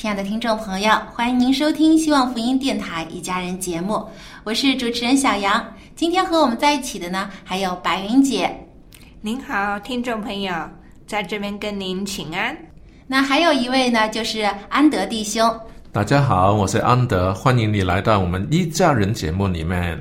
[0.00, 4.02] 亲爱的听众朋友，欢迎您收听希望福音电台一家人节目，
[4.44, 5.62] 我是主持人小杨。
[5.94, 8.50] 今天和我们在一起的呢，还有白云姐，
[9.20, 10.54] 您好，听众朋友，
[11.06, 12.56] 在这边跟您请安。
[13.06, 15.54] 那还有一位呢，就是安德弟兄。
[15.92, 20.00] 大家好，我是安德，欢迎你来到我们一家人节目里面。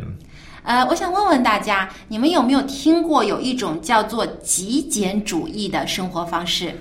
[0.64, 6.74] 呃，我想问问大家，你们有没有听过有一种叫做极简主义的生活方式？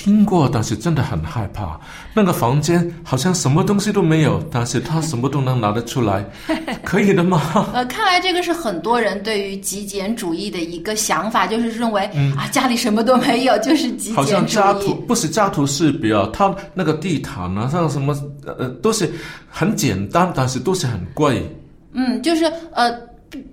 [0.00, 1.76] 听过，但是真的很害怕。
[2.14, 6.24] 那个房间好像什么东西都没有，但是他什么都能拿得出来，
[6.84, 7.68] 可以的吗？
[7.74, 12.04] 呃，看来这个是很多人对于极简主义的一个想法，就是认为、
[12.36, 14.54] 啊，家里什么都没有，就是极嗯好像简主义。
[14.54, 18.16] 家徒不是家徒四壁啊，他那个地毯啊，像什么
[18.46, 19.10] 呃都是
[19.50, 21.44] 很简单，但是都是很贵。
[21.92, 22.88] 嗯，就是呃，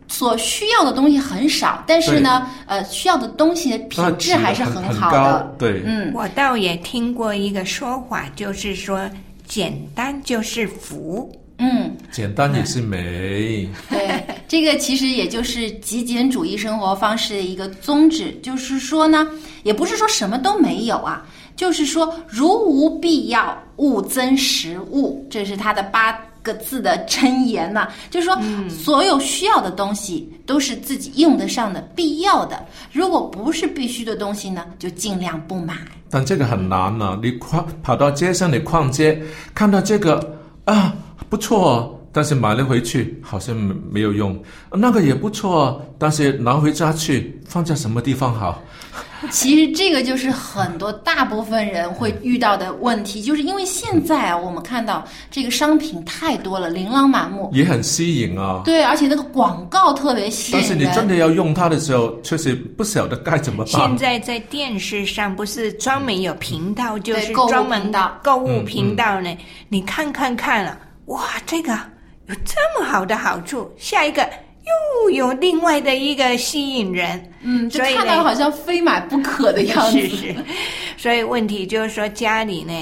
[0.08, 9.10] 所需要的东西很少，但是呢，呃，需要的东西的品质还是很好的。，对，嗯，我倒也听过一个说法，就是说
[9.46, 11.30] 简单就是福。
[11.58, 13.70] 嗯，简单也是美。
[13.90, 19.26] 对，这个其实也就是极简主义生活方式的一个宗旨，就是说呢，
[19.64, 21.26] 也不是说什么都没有啊，
[21.56, 28.38] 就是说如无必要，勿增食物，这是它的八个字的箴言呐、就是说，
[28.70, 32.64] 所有需要的东西都是自己用得上的、必要的，
[32.94, 35.74] 如果不是必须的东西呢，就尽量不买。
[36.10, 39.20] 但这个很难呢、你逛跑到街上，你逛街
[39.56, 40.94] 看到这个啊
[41.28, 48.64] 不错哦，但是买了回去好像没没有用，那个也不错哦，但是拿回家去放在什么地方好？
[49.32, 57.50] 其实这个就是很多大部分人会遇到的问题，就是因为现在啊，我们看到这个商品太多了，琳琅满目。
[57.52, 58.62] 也很吸引啊。
[58.64, 60.58] 对，而且那个广告特别吸引。
[60.58, 63.98] 但是你真的要用它的时候，确实不晓得该怎么办现。
[63.98, 69.38] 在在电视上不是专门有频道，就是购物专门的购物频道呢。
[69.68, 70.78] 你看看看了，
[71.08, 71.78] 哇，这个
[72.28, 74.28] 有这么好的好处，下一个
[75.04, 77.32] 又有另外的一个吸引人。
[77.42, 80.00] 嗯，就所以呢看到好像非买不可的样子。
[80.00, 80.36] 是是，
[80.98, 82.74] 所以问题就是说家里呢，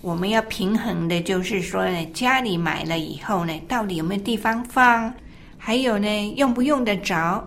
[0.00, 5.14] 我们要平衡的，就是说呢，家里买了以后呢，到底有没有地方放，
[5.56, 7.46] 还有呢，用不用得着，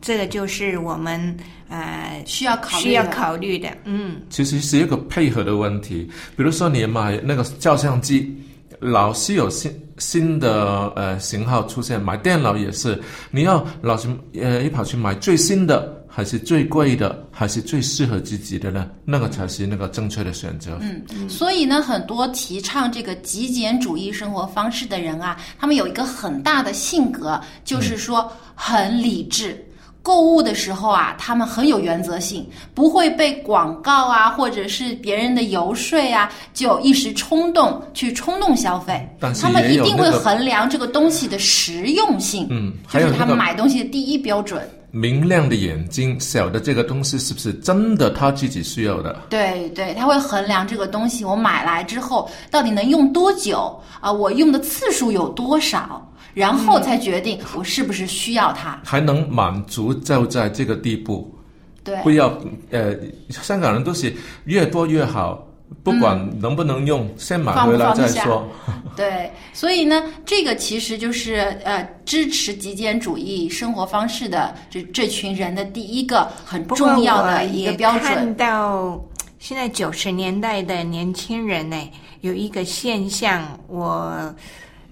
[0.00, 1.36] 这个就是我们
[1.68, 3.68] 呃需要考虑要考虑的。
[3.84, 6.08] 嗯，其实是一个配合的问题。
[6.36, 8.32] 比如说，你买那个照相机，
[8.78, 14.08] 老是有新新的呃型号出现，买电脑也是，你要老是
[14.40, 18.90] 呃一跑去买最新的，还是最贵的，还是最适合自己的呢？
[19.04, 20.78] 那个才是那个正确的选择。
[20.80, 29.62] 嗯，所以呢，很多提倡这个极简主义生活方式的人啊，他们有一个很大的性格，就是说很理智。
[30.06, 39.04] 购物的时候啊，他们很有原则性，不会被广告啊，或者是别人的游说啊，就一时冲动去冲动消费。
[39.18, 44.62] 但是他们一定会衡量这个东西的实用性，嗯这是他们还有那个买东西的第一标准。
[44.92, 49.24] 明亮的眼睛，晓得这个东西是不是真的他自己需要的。
[49.28, 56.00] 对对，他会衡量这个东西我买来之后到底能用多久啊、我用的次数有多少，
[56.36, 58.78] 然后才决定我是不是需要它。
[58.84, 61.34] 还能满足就在这个地步，
[61.82, 62.28] 对，不要
[62.70, 62.94] 呃，
[63.30, 65.42] 香港人都是越多越好，
[65.82, 68.46] 不管能不能用，先买回来再说。
[68.94, 78.02] 对，所以呢，这个其实就是呃支持极简主义生活方式的这这群人的第一个很重要的一个标准。
[78.02, 79.02] 看到
[79.38, 81.76] 现在九十年代的年轻人呢，
[82.20, 84.34] 有一个现象，我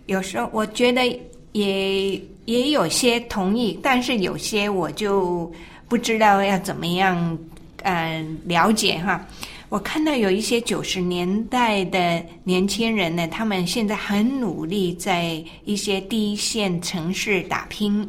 [0.06, 1.00] 有时候我觉得
[1.54, 5.50] 也也有些同意，但是有些我就
[5.88, 7.38] 不知道要怎么样
[7.82, 9.24] 呃了解哈。
[9.68, 18.08] 我看到有一些九十年代的年轻人呢，他们现在很努力在一些第一线城市打拼，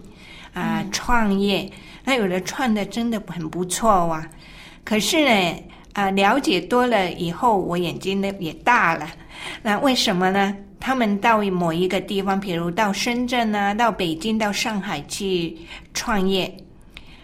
[0.54, 1.70] 啊，创业。
[2.04, 4.28] 那有的创的真的很不错哇。
[4.84, 5.64] 可是呢，
[5.94, 9.08] 啊，了解多了以后，我眼睛呢也大了。
[9.62, 10.56] 那为什么呢？
[10.86, 15.58] 他们到某一个地方，比如到深圳啊，到北京、到上海去
[15.96, 16.56] 创业，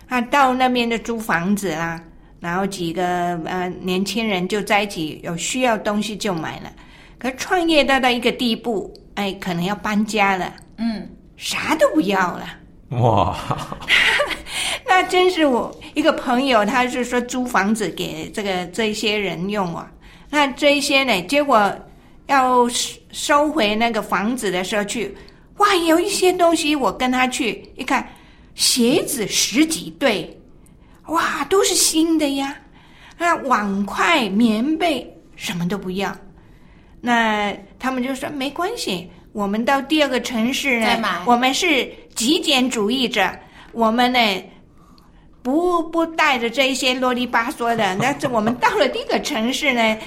[0.07, 2.01] 啊，到那边的租房子啦。
[2.39, 6.71] 然后几个呃年轻人就在一起，有需要东西就买了。
[7.19, 11.07] 可创业到到一个地步，哎，可能要搬家了，嗯，
[11.37, 12.45] 啥都不要了。
[12.99, 13.37] 哇，
[14.89, 19.87] 那真是我一个朋友，他是说租房子给这个这些人用啊。
[20.31, 21.71] 那这些呢，结果
[22.31, 25.13] 要收收回那个房子的时候去，
[25.57, 28.07] 哇，有一些东西我跟他去一看，
[28.55, 30.37] 鞋子十几对。
[31.07, 32.55] 哇，都是新的呀！
[33.17, 35.05] 那碗筷、棉被
[35.35, 36.15] 什么都不要。
[37.01, 43.29] 那他们就说没关系，我们到第二个城市呢，我们是极简主义者，
[43.73, 44.19] 我们呢
[45.43, 47.95] 不不带着这一些啰里吧嗦的。
[47.95, 49.97] 那这我们到了第一个城市呢，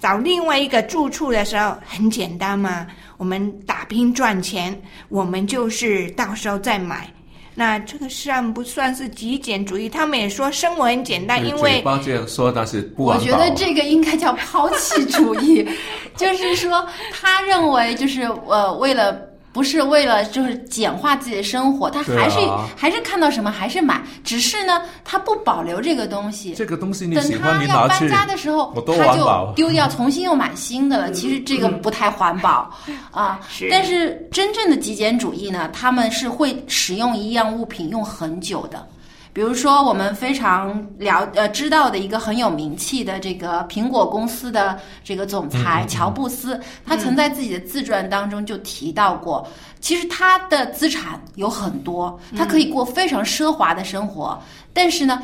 [0.00, 4.76] 找另外一个住处的时候很简单嘛，我们打拼赚钱，
[5.08, 7.08] 我们就是到时候再买。
[7.54, 9.88] 那这个算不算是极简主义？
[9.88, 15.64] 他们也说生活很简单，因为这样说，但是不我觉得这个应该叫抛弃主义，
[16.16, 19.29] 就是说他认为就是呃为了。
[19.52, 22.38] 不是为了就是简化自己的生活，他还是
[22.76, 26.54] 还是看到什么还是买，只是呢他不保留这个东西。
[26.54, 31.10] 这个东西你等他要搬家的时候， 他就丢掉，重新又买新的了。
[31.10, 32.70] 其实这个不太环保
[33.10, 33.40] 啊。
[33.70, 38.86] 但是真正的极简主义呢，他们是会使用一样物品用很久的。
[39.32, 40.68] 比如说，我们非常
[40.98, 49.46] 了呃知道的一个很有名气的这个苹果公司的这个总裁乔布斯，他曾在自己的自传当中就提到过，
[49.80, 54.40] 其实他的资产有很多，他可以过非常奢华的生活，
[54.72, 55.22] 但是呢。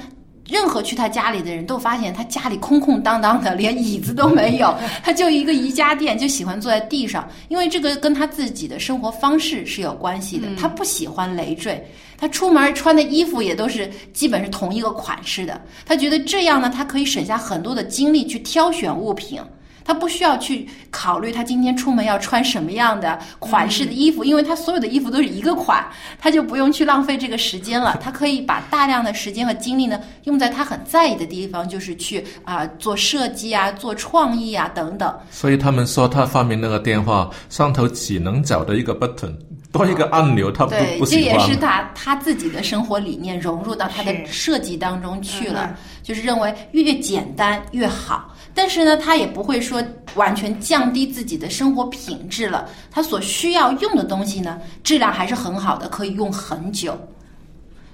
[0.48, 4.72] 任何去他家里的人都发现他家里空空荡荡的，连椅子都没有。
[5.02, 10.46] 他就一个瑜伽垫，就喜欢坐在地上，因为这个跟他自己的生活方式是有关系的。
[10.56, 11.84] 他不喜欢累赘，
[12.18, 15.60] 他出门穿的衣服也都是基本是同一个款式的。
[15.84, 19.40] 他觉得这样呢，他可以省下很多的精力去挑选物品。
[19.84, 25.86] 他不需要去考虑他今天出门要穿什么样的款式的衣服，因为他所有的衣服都是一个款，
[26.18, 27.96] 他就不用去浪费这个时间了。
[28.02, 35.16] 他可以把大量的时间和精力呢用在他很在意的地方，就是去啊做设计啊、做创意啊等等。
[35.30, 39.36] 所以他们说他发明那个电话上头只能找的一个 button，
[39.76, 41.16] 多一个按钮，他不不喜欢。
[41.16, 48.32] 这也是他他自己的生活理念融入到他的设计当中去了，就是认为越简单越好。
[48.54, 49.82] 但是呢，他也不会说
[50.14, 52.68] 完全降低自己的生活品质了。
[52.90, 56.98] 他所需要用的东西呢，质量还是很好的，可以用很久。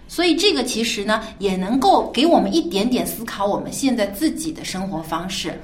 [0.06, 5.58] 所以这个其实呢，也能够给我们一点点思考我们现在自己的生活方式。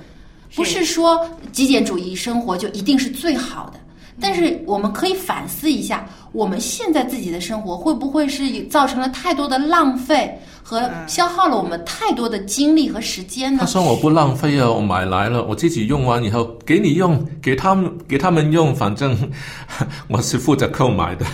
[0.57, 3.79] 不是说极简主义生活就一定是最好的，
[4.21, 10.39] 但是我们可以反思一下，我们现在自己的生活会不会是造成了太多的浪费？
[10.63, 13.61] 和消耗了我们太多的精力和时间呢？
[13.61, 19.17] 他说我不浪费啊，我买来了，我自己用完以后给你用，给他们给他们用，反正
[20.09, 21.25] 我是负责购买的。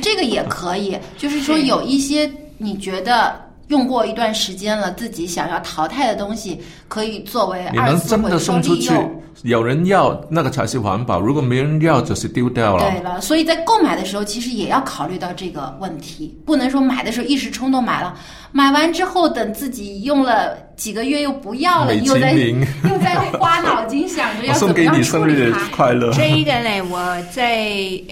[0.00, 3.34] 这个也可以，就是说有一些你觉得
[3.72, 9.22] 用过一段时间了，自己想要淘汰的东西，可以作为二次回收利用。
[9.44, 12.84] 有人要那个才是环保，如果没人要就是丢掉了。
[12.84, 18.14] 对了，所以在购买的时候，其实也要考虑到这个问题，不能说买的时候一时冲动买了，
[18.52, 22.32] 买完之后等自己用了几个月又不要了，又在
[22.88, 25.68] 又在花脑筋想着要怎么样处理它。
[25.68, 26.12] 快乐。
[26.12, 27.68] 这一个呢，我在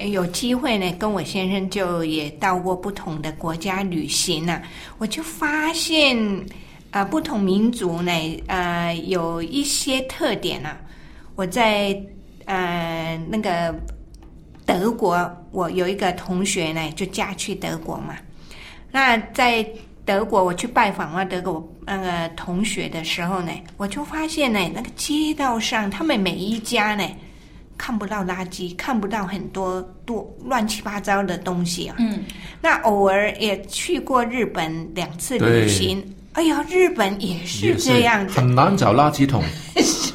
[0.09, 4.61] 有机会呢，跟我先生就也到过不同的国家旅行呢，
[4.99, 6.17] 我就发现
[6.91, 8.13] 啊，不同民族呢，
[8.47, 10.77] 呃，有一些特点呢。
[11.37, 11.99] 我在
[12.45, 13.75] 呃那个
[14.67, 15.19] 德国，
[15.53, 18.15] 我有一个同学呢，就嫁去德国嘛。
[18.93, 19.67] 那在
[20.11, 27.09] 德国，我去拜访了德国那个同学的时候呢，我就发现呢，那个街道上他们每一家呢，
[27.79, 31.95] 看不到垃圾，看不到很多多乱七八糟的东西啊。
[32.01, 32.25] 嗯，
[32.61, 38.41] 那偶尔也去过日本两次旅行，哎呀，日本也是也这样子。
[38.41, 39.45] 很难找垃圾桶。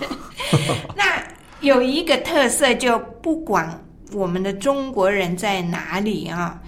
[0.93, 1.23] 那
[1.61, 6.61] 有一个特色，就不管我们的中国人在哪里啊，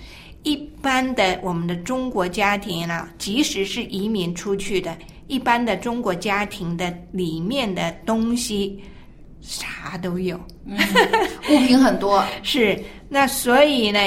[0.47, 8.81] 一般的我们的中国家庭啊，即使是移民出去的，一般的中国家庭的里面的东西
[9.41, 10.39] 啥都有，
[11.51, 13.99] 物品很多，是那所以呢，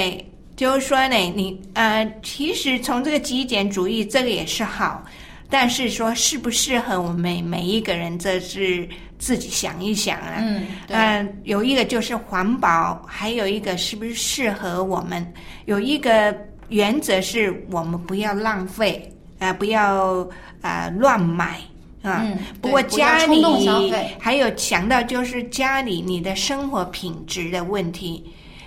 [0.57, 5.05] 就是说呢，你呃，其实从这个极简主义这个也是好，
[5.51, 8.89] 但是说适不适合我们每每一个人，这是
[9.21, 10.43] 自己想一想啊。
[10.89, 15.25] 嗯，有一个就是环保，还有一个是不是适合我们？
[15.67, 16.35] 有一个
[16.71, 19.09] 原则是我们不要浪费，
[19.39, 20.29] 啊、不要
[20.63, 21.61] 啊、乱买
[22.03, 22.23] 啊。
[22.25, 23.43] 嗯不过家里
[23.91, 28.25] 费还有想到就是家里你的生活品质的问题，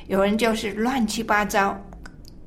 [0.08, 1.78] 有人就是乱七八糟，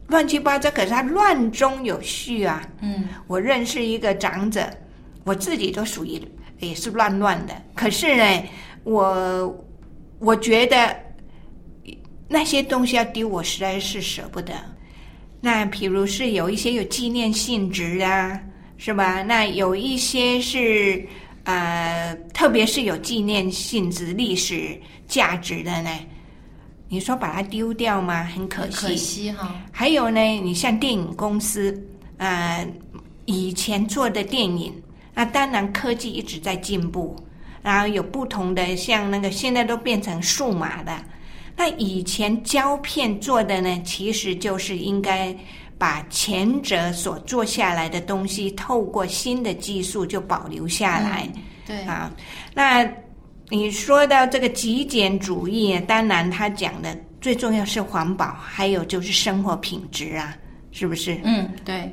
[0.06, 2.62] 乱七八糟，可是他乱中有序啊。
[2.80, 4.70] 嗯，我认识一个长者，
[5.24, 6.22] 我自己都属于
[6.60, 7.54] 也是乱乱的。
[7.74, 8.42] 可是呢，
[8.84, 9.64] 我
[10.18, 10.96] 我觉得
[12.28, 14.52] 那些东西要丢，我实在是舍不得。
[15.40, 18.40] 那比如是有一些有纪念性质啊，
[18.78, 19.22] 是吧？
[19.22, 21.06] 那有一些是
[21.44, 25.90] 呃，特别是有纪念性质、历史价值的呢，
[26.88, 28.24] 你说把它丢掉吗？
[28.24, 28.76] 很可惜。
[28.76, 29.54] 可惜哈。
[29.70, 31.80] 还有呢，你像电影公司，
[32.16, 32.66] 呃，
[33.26, 34.72] 以前做的电影，
[35.16, 37.16] 那当然科技一直在进步，
[37.62, 40.92] 然后有不同的，像那个现在都变成数码的。
[41.56, 45.34] 那以前胶片做的呢，其实就是应该
[45.78, 51.26] 把前者所做下来的东西，透过新的技术就保留下来。
[51.66, 52.12] 对啊，
[52.52, 52.86] 那
[53.48, 60.36] 你说到这个极简主义，当然他讲的最重要是环保，还有就是生活品质啊，
[60.72, 61.18] 是不是？
[61.24, 61.90] 嗯，对。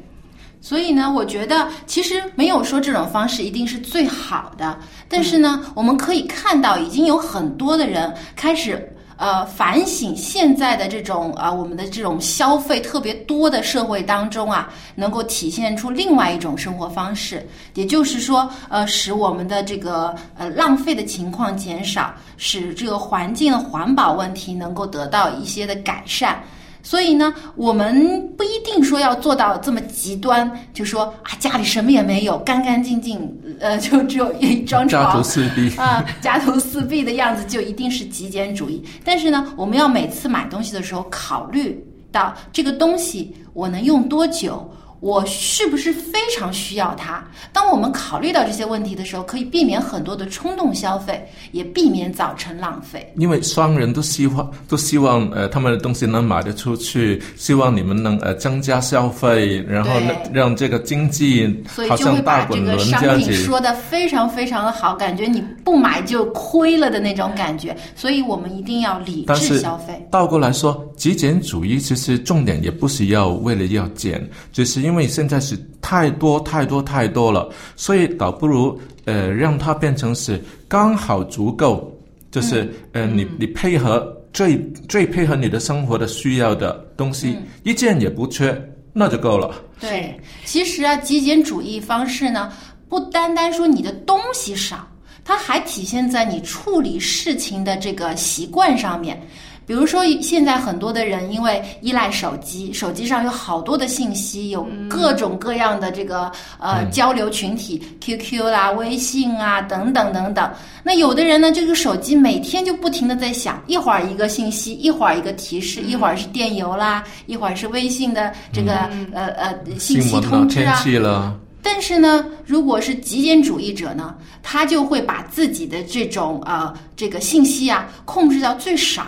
[0.64, 4.80] 所以呢，我觉得其实没有说这种方式一定是最好的，
[5.10, 8.90] 但是呢，我们可以看到已经有很多的人开始。
[9.16, 26.44] 呃，反省现在的这种啊、呃，我们的这种消费特别多的社会当中啊，能够体现出另外一种生活方式，也就是说，呃，使我们的这个呃浪费的情况减少，使这个环境的环保问题能够得到一些的改善。
[26.84, 33.20] 所以呢，我们不一定说要做到这么极端，就说啊家里什么也没有，干干净净，
[33.60, 38.84] 呃，就只有一张床，家徒四壁啊，家徒四壁的样子就一定是极简主义。
[39.04, 44.70] 但是呢，我们要每次买东西的时候考虑到这个东西我能用多久。
[45.04, 47.22] 我是不是非常需要它？
[47.52, 53.12] 当我们考虑到这些问题的时候，可以避免很多的冲动消费，也避免造成浪费。
[53.18, 59.90] 因为商人都希望都希望呃他们的东西能卖得出去，希望你们能呃增加消费，然后
[60.32, 61.54] 让让这个经济
[61.90, 62.96] 好像大滚轮这样子。
[62.96, 67.76] 所以就会把这个商品说的非常非常的好，感觉你不买就亏了的那种感觉。
[67.94, 70.08] 所以我们一定要理智消费。
[70.10, 74.93] 倒过来说，极简主义其实重点也不是要为了要减，只是因为。
[74.94, 81.92] 因为现在是太多太多太多了，所以倒不如呃让它变成是刚好足够，
[82.30, 84.56] 就是、嗯、呃你你配合最
[84.88, 88.56] 最配合你的生活的需要的东西，嗯、一件也不缺，
[88.94, 89.52] 那就够了。
[89.80, 92.54] 对，其实啊，极简主义方式呢，
[92.88, 94.88] 不单单说你的东西少，
[95.26, 99.20] 它还体现在你处理事情的这个习惯上面。
[99.66, 110.52] 比如说，现在很多的人因为依赖手机，手机上有好多的信息，有各种各样的这个呃、嗯、交流群体，QQ 啦、微信啊等等等等。
[110.84, 121.34] 那有的人呢，这个手机每天就不停的在响，一会儿一个信息，一会儿一个提示，嗯、一会儿是电邮啦，一会儿是微信的这个、嗯、呃呃信息通知啊。
[121.62, 129.08] 但是呢，如果是极简主义者呢，他就会把自己的这种呃这个信息啊控制到最少。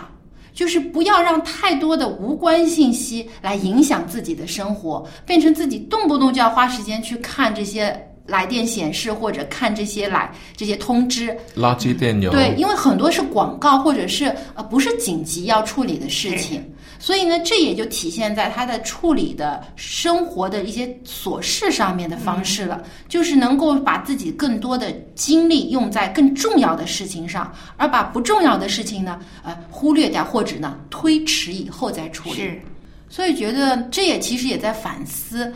[0.56, 7.94] 就是不要让太多的无关信息来影响自己的生活，变成自己动不动就要花时间去看这些
[8.24, 11.36] 来电显示或者看这些来这些通知。
[11.54, 12.30] 垃圾电邮。
[12.32, 16.64] 对，因为很多是广告或者是呃不是紧急要处理的事情，
[16.98, 32.36] 所以呢，这也就体现在他的处理的生活的一些琐事上面的方式了，嗯、就是能够把自己更多的精力用在更重要的事情上，而把不重要的事情呢，呃，忽略掉或者呢推迟以后再处理。
[32.36, 32.60] 是，
[33.08, 35.52] 所以觉得这也其实也在反思，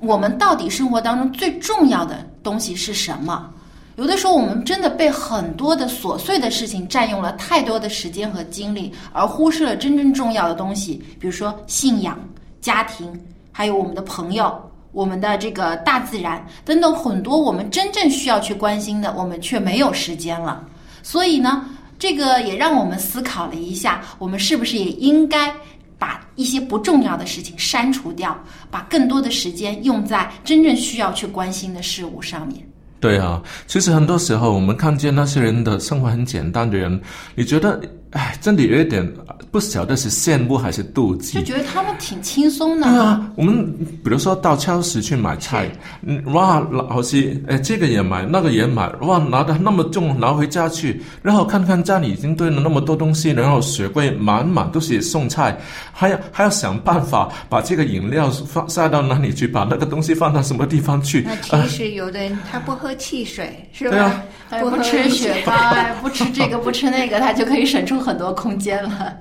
[0.00, 3.50] 我们到底生活当中最重要的东西是什么？
[3.96, 12.18] 有的时候，我们真的被很多的琐碎的事情占用了太多的时间和精力，而忽视了真正重要的东西，比如说信仰、
[12.60, 13.08] 家庭，
[13.52, 14.60] 还有我们的朋友、
[14.90, 20.66] 我们的这个大自然等等很多我们真正需要去关心的，我们却没有时间了。
[21.02, 21.64] 所以呢，
[21.96, 25.54] 这个也让我们思考了一下，我们是不是也应该
[25.98, 28.36] 把一些不重要的事情删除掉，
[28.72, 32.60] 把更多的时间用在真正需要去关心的事物上面。
[33.04, 36.98] 对啊，其实很多时候我们看见那些人的生活很简单的人，
[37.34, 37.78] 你觉得，
[38.14, 39.04] 哎，真的有一点
[39.50, 41.38] 不晓得是羡慕还是妒忌。
[41.40, 42.86] 就觉得他们挺轻松的。
[42.86, 43.66] 对啊，我们
[44.04, 45.68] 比如说到超市去买菜，
[46.02, 55.56] 嗯，哇，老师哎这个也买，那个也买，哇，拿的那么重拿回家去，然后看看家里已经堆了那么多东西，然后雪柜满满都是送菜，
[55.92, 61.26] 还要还要想办法把这个饮料放塞到哪里去，把那个东西放到什么地方去。
[61.50, 63.90] 那其实有的人他不喝汽水，是吧？
[63.90, 64.22] 对啊，
[64.62, 69.18] 不吃雪糕， 哎不吃这个，不吃那个，他就可以省出很多空间了。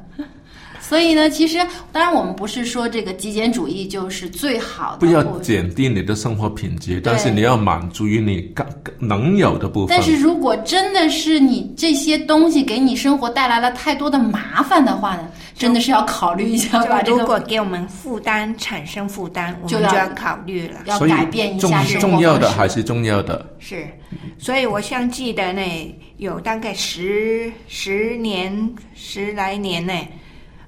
[0.93, 1.57] 所以呢，其实
[1.91, 8.63] 当然我们不是说这个极简主义就是最好的，不要减低你的生活品质，但是你要满足于你刚
[9.00, 9.97] 能有的部分。
[9.97, 20.81] 但是如果真的是你这些东西给你生活带来了太多的麻烦的话呢，真的是要考虑一下把这如果给我们负担产生负担，我就要们就要考虑了。
[20.85, 23.43] 要改变一下生活重要的还是重要的。
[23.57, 23.88] 是，
[24.38, 25.62] 所以我像记得呢，
[26.17, 29.91] 有大概十十年十来年呢，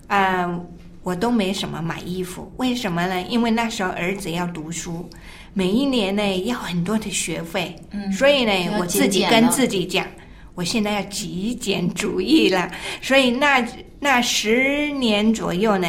[0.07, 0.59] 啊、
[1.03, 2.51] 我都没什么买衣服。
[2.57, 3.21] 为什么呢？
[3.29, 5.09] 因为那时候儿子要读书，
[5.53, 10.05] 每一年呢要很多的学费，嗯所以呢我自己跟自己讲，
[10.53, 12.71] 我现在要极简主义了。
[13.01, 13.65] 所以那
[13.99, 15.87] 那十年左右呢。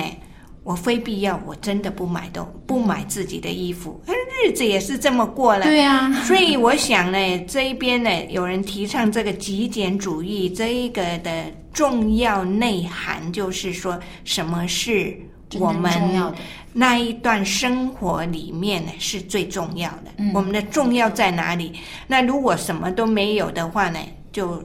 [0.67, 4.03] 我非必要，我真的不买东不买自己的衣服，
[4.45, 5.65] 日子也是这么过了。
[5.65, 15.17] 对呀、所以我想呢，这一边呢，有人提倡这个极简主义，这一个的重要内涵就是说，什么是
[15.61, 16.35] 我们
[16.73, 20.11] 那一段生活里面呢是最重要的。
[20.17, 21.75] 嗯我们的重要在哪里？
[22.09, 24.01] 那如果什么都没有的话呢，
[24.33, 24.61] 就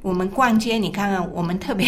[0.00, 1.86] 我们逛街，你看看，我们特别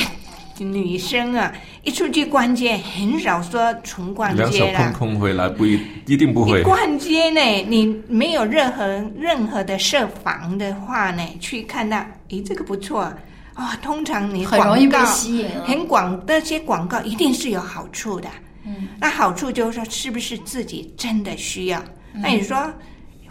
[0.64, 5.10] 女生啊，一出去逛街，很少说纯逛两手街啦空。
[5.10, 6.62] 空回来不一一定不会。
[6.62, 8.86] 逛街呢，你没有任何
[9.18, 13.12] 任何的设防的话呢，去看到，诶，这个不错
[13.54, 18.28] 啊、通常你很容易被广告吸引了很广那些广告一定是有好处的。
[18.66, 21.78] 嗯，那好处就是说，是不是自己真的需要？
[22.14, 22.70] 嗯那你说，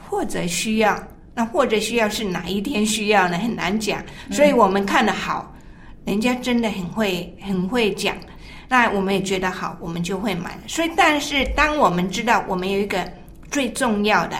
[0.10, 0.98] 或者需要，
[1.34, 3.38] 那或者需要是哪一天需要呢？
[3.38, 4.04] 很难讲。
[4.32, 5.55] 所以我们看的好，
[6.06, 8.16] 人家真的很会很会讲，
[8.70, 10.58] 那我们也觉得好，我们就会买。
[10.68, 13.12] 所以，但是当我们知道我们有一个
[13.52, 14.38] 最重要的，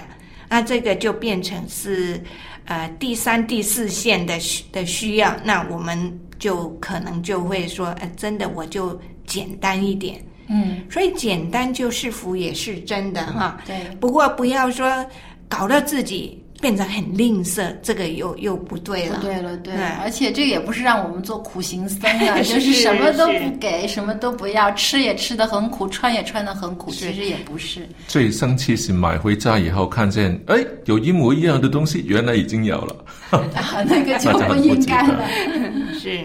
[0.48, 2.22] 那这个就变成是
[2.66, 10.24] 呃第三、第四线的需的需要，那我们就可能就会说，呃，真的我就简单一点。
[10.48, 13.60] 嗯，所以简单就是福，也是真的哈。
[13.66, 15.04] 对，不过不要说
[15.50, 19.20] 搞到自己变成很吝啬，这个又又不对了。
[19.22, 27.88] 对了，对而且这个也不是让我们做苦行僧的， 就是什么都不给，什么都不要，吃也吃的很苦，穿也穿的很苦，其实也不是。
[28.08, 32.96] 最生气是买回家以后看见，哎，有一模一样的东西，原来已经有了。
[33.30, 35.24] 啊，那个就不应该了。
[36.02, 36.18] 是。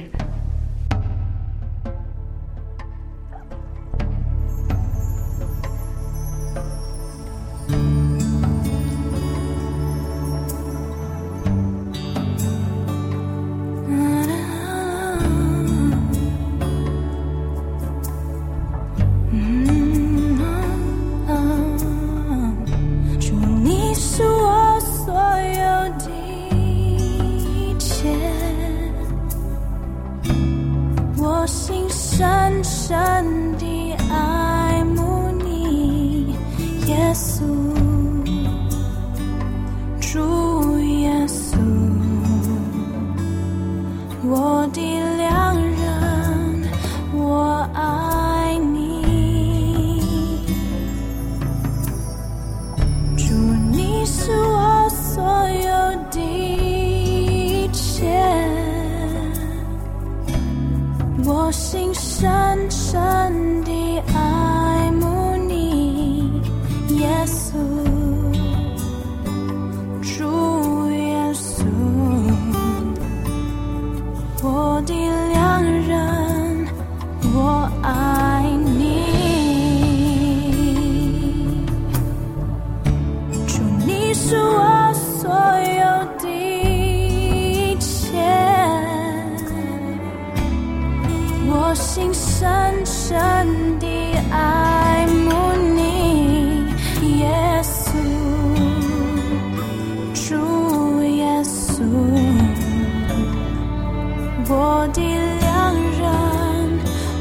[104.53, 106.11] 我的良人，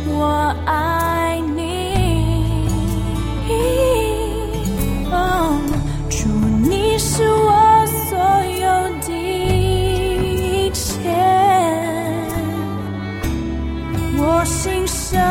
[0.08, 1.60] 我爱你。
[5.12, 5.14] 哦，
[6.10, 6.28] 主，
[6.68, 8.18] 你是我所
[8.64, 8.68] 有
[9.06, 10.90] 的一切。
[14.18, 15.22] 我心声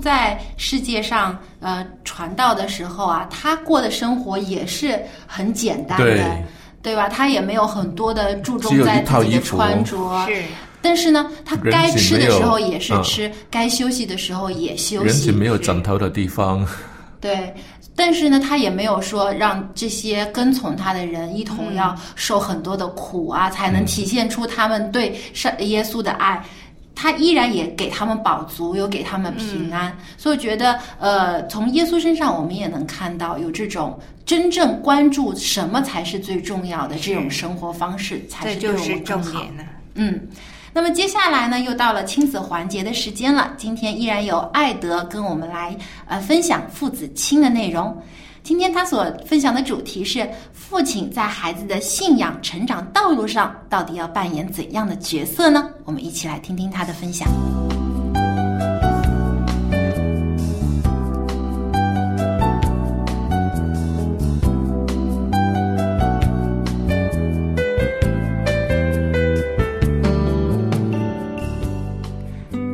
[0.00, 6.44] 在世界上呃传道的时候啊，他过的生活也是很简单的，对。
[6.80, 7.08] 对吧？
[7.08, 10.42] 他也没有很多的注重在自己的穿着，是。
[10.80, 13.02] 但是呢，他该吃的时候也是嗯。
[13.02, 15.06] 吃，该休息的时候也休息。
[15.06, 15.34] 人群。
[15.34, 16.64] 没有枕头的地方，
[17.20, 17.52] 对，
[17.96, 26.42] 但是呢，他也没有说让这些跟从他的人一同要受很多的苦啊，才能体现出他们对上耶稣的爱。
[27.00, 39.30] 他依然也给他们饱足，有给他们平安，所以我觉得，呃，从耶稣身上我们也能看到有这种真正关注什么才是最重要的这种生活方式，才是对我们更好。
[39.30, 39.64] 重点了。
[39.94, 40.20] 嗯，
[40.72, 43.54] 那么接下来呢，又到了亲子环节的时间了。
[43.56, 47.96] 今天依然有艾德跟我们来呃分享父子亲的内容。
[48.48, 55.68] 今天他所分享的主题是父亲在孩子的信仰成长道路上到底要扮演怎样的角色呢？
[55.84, 57.28] 我们一起来听听他的分享。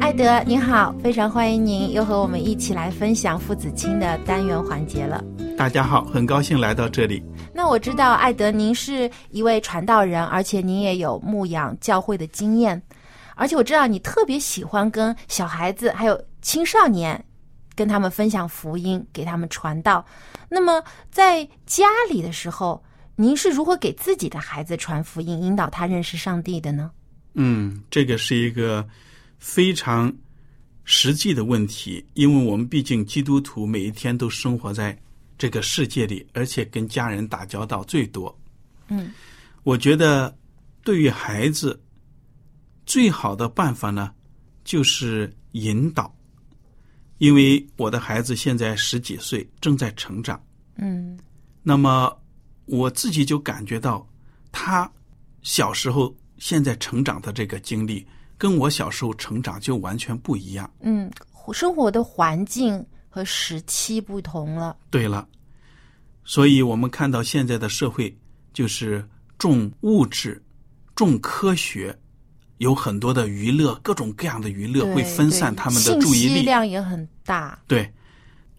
[0.00, 5.20] 艾德，你好，非常欢迎您又和我们一起来分享父子亲的单元环节了。
[5.56, 7.22] 大家好，很高兴来到这里。
[7.54, 12.80] 那我知道艾德您是一位传道人，而且您也有牧养教会的经验。
[13.36, 17.22] 而且我知道你特别喜欢跟小孩子还有青少年
[17.74, 20.04] 跟他们分享福音，给他们传道。
[20.48, 22.82] 那么在家里的时候，
[23.14, 26.90] 您是如何给自己的孩子传福音，引导他认识上帝的呢？
[27.34, 28.86] 嗯，这个是一个
[29.38, 30.12] 非常
[30.84, 34.96] 实际的问题，因为我们毕竟基督徒每一天都生活在
[35.36, 38.36] 这个世界里，而且跟家人打交道最多。
[38.88, 39.12] 嗯，
[39.62, 40.36] 我觉得
[40.82, 41.80] 对于孩子
[42.86, 44.12] 最好的办法呢，
[44.64, 46.14] 就是引导。
[47.18, 50.42] 因为我的孩子现在十几岁，正在成长。
[50.76, 51.18] 嗯
[51.62, 52.14] 那么
[52.66, 54.06] 我自己就感觉到，
[54.50, 54.90] 他
[55.42, 60.70] 小时候现在成长的这个经历，跟我小时候成长就完全不一样。
[60.80, 61.10] 嗯，
[61.52, 64.76] 生活的环境和时期不同了。
[64.90, 65.24] 对了，
[66.24, 68.12] 所以我们看到现在的社会
[68.52, 70.42] 就是重物质、
[70.96, 71.96] 重科学，
[72.58, 76.42] 有很多的娱乐，各种各样的娱乐会分散他们的注意力。
[76.42, 77.56] 量也很大。
[77.68, 77.88] 对，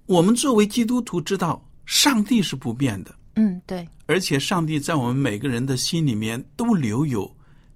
[0.05, 3.13] 我们作为基督徒知道，上帝是不变的。
[3.35, 7.29] 嗯，对，而且上帝在我们每个人的心里面都留有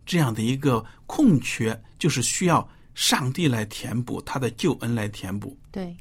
[0.06, 2.66] 这样的一个空缺，就是需要
[2.96, 5.58] 上帝来填补，他的救恩来填补。
[5.74, 5.94] 对，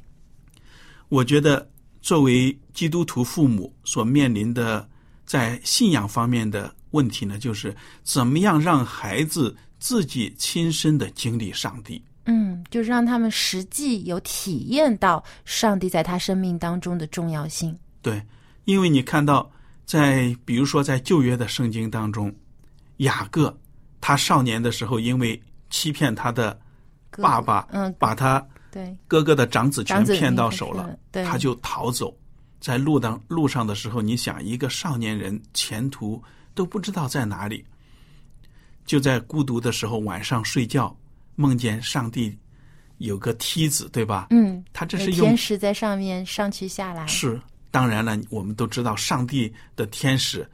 [1.09, 1.69] 我觉得
[2.01, 4.87] 作为基督徒父母所面临的
[5.25, 12.01] 在信仰方面的问题呢，就是怎么样让孩子自己亲身的经历上帝。
[12.25, 17.75] 嗯，就是让他们实际有体验到上帝在他生命当中的重要性。
[18.01, 18.21] 对，
[18.65, 19.51] 因为你看到
[19.85, 22.33] 在比如说在旧约的圣经当中，
[22.97, 23.55] 雅各
[23.99, 25.41] 他少年的时候因为
[25.71, 26.59] 欺骗他的
[27.17, 32.15] 爸爸，嗯把他对，哥哥的长子全骗到手了，对他就逃走。
[32.59, 36.21] 在路当路上的时候，你想一个少年人前途
[36.53, 37.65] 都不知道在哪里，
[38.85, 40.93] 就在孤独的时候晚上睡觉，
[41.35, 42.37] 梦见上帝
[42.97, 44.27] 有个梯子，对吧？
[44.31, 47.07] 嗯，他这是用天使在上面上去下来。
[47.07, 47.39] 是，
[47.71, 50.45] 当然了，我们都知道上帝的天使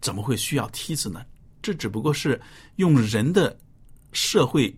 [0.00, 1.22] 怎么会需要梯子呢？
[1.60, 2.40] 这只不过是
[2.76, 3.54] 用人的
[4.12, 4.74] 社会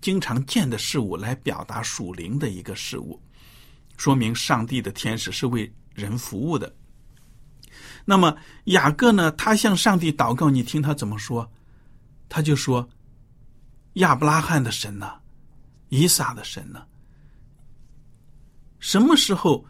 [0.00, 3.20] 经常见的事物来表达属灵的一个事物，
[3.96, 6.74] 说明上帝的天使是为人服务的。
[8.04, 8.34] 那么
[8.64, 9.30] 雅各呢？
[9.32, 11.50] 他向上帝祷告，你听他怎么说？
[12.28, 12.88] 他就说
[13.94, 15.12] ：“亚伯拉罕的神呢、
[15.88, 16.82] 以撒的神呢？
[18.78, 19.64] 什么时候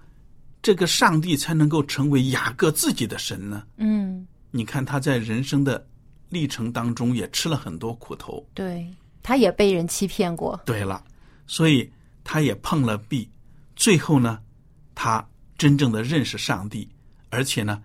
[0.60, 3.66] 这个上帝才能够成为雅各自己的神呢？
[3.76, 5.84] 嗯，你看他在人生的
[6.28, 8.46] 历程当中也吃了很多苦头。
[8.54, 8.88] 对，
[9.22, 10.60] 他也被人欺骗过。
[10.64, 11.02] 对了，
[11.46, 11.90] 所以
[12.24, 13.28] 他也碰了壁，
[13.76, 14.40] 最后呢，
[14.94, 15.26] 他
[15.56, 16.88] 真正的认识上帝，
[17.30, 17.82] 而且呢，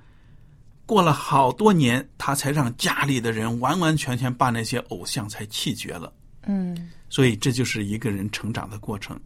[0.86, 6.12] 过了好多年，他才让家里的人完完全全把那些偶像才弃绝了。
[6.46, 9.20] 嗯所以这就是一个人成长的过程。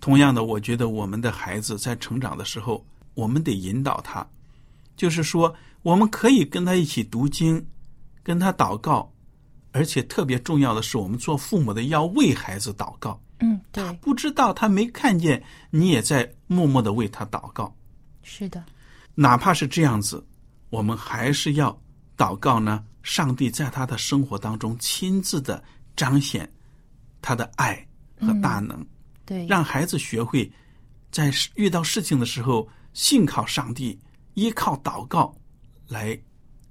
[0.00, 4.26] 同样的，我觉得我们的孩子在成长的时候，我们得引导他，
[4.96, 7.66] 就是说，我们可以跟他一起读经，
[8.22, 9.12] 跟他祷告，
[9.76, 13.20] 而且特别重要的是，我们做父母的要为孩子祷告。
[13.40, 17.70] 嗯，对，不知道他没看见，你也在默默的为他祷告。
[18.22, 18.64] 是的，
[19.14, 20.26] 哪怕是这样子，
[20.70, 21.78] 我们还是要
[22.16, 22.82] 祷告呢。
[23.02, 25.62] 上帝在他的生活当中亲自的
[25.94, 26.50] 彰显
[27.20, 27.86] 他的爱
[28.18, 28.84] 和大能，
[29.26, 30.50] 对，让孩子学会
[31.12, 34.00] 在遇到事情的时候信靠上帝，
[34.32, 35.32] 依靠祷告
[35.86, 36.18] 来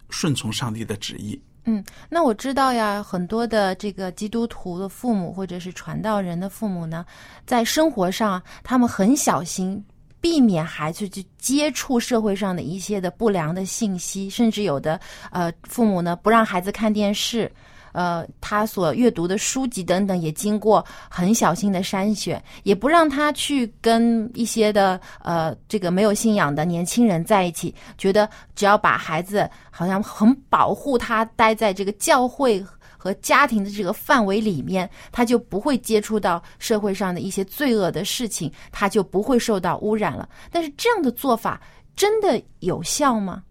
[0.10, 1.40] 顺从上帝的旨意。
[1.66, 7.04] 嗯，那我知道呀，很多的这个基督徒的父母或者是传道人的父母呢，
[7.46, 9.84] 在生活上他们很小心，
[10.22, 15.00] 避免孩子去接触社会上的一些的不良的信息，甚至有的
[15.32, 17.52] 呃父母呢不让孩子看电视。
[17.96, 32.62] 呃，他所阅读的书籍等等，也经过很小心的筛选，也不让他去跟一些的呃这个没有信仰的年轻人在一起，觉得只要把孩子好像很保护他，待在这个教会
[32.98, 40.28] 和家庭的这个范围里面，他就不会接触到社会上的一些罪恶的事情，他就不会受到污染了。
[40.52, 41.62] 但是这样的做法
[41.96, 43.42] 真的有效吗？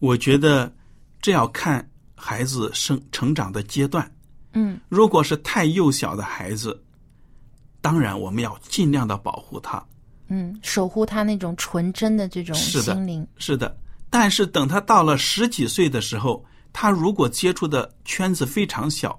[0.00, 0.70] 我觉得
[1.22, 1.89] 这要看
[2.20, 4.08] 孩子生成长的阶段。
[4.52, 6.80] 嗯如果是太幼小的孩子，
[7.80, 9.82] 当然我们要尽量的保护他。
[10.28, 13.26] 嗯，守护他那种纯真的这种是的心灵。
[13.36, 13.76] 是的，
[14.10, 19.18] 但是等他到了十几岁的时候，他如果接触的圈子非常小，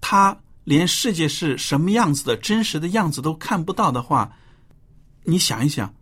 [0.00, 4.30] 他连世界是什么样子的真实的样子都看不到的话，
[5.24, 5.94] 你想一想，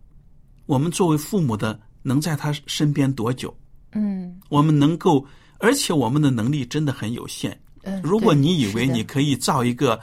[0.65, 3.55] 我们作为父母的能在他身边多久？
[3.93, 5.25] 嗯我们能够，
[5.61, 7.51] 而且我们的能力真的很有限。
[7.83, 9.99] 嗯如果你以为你可以造一个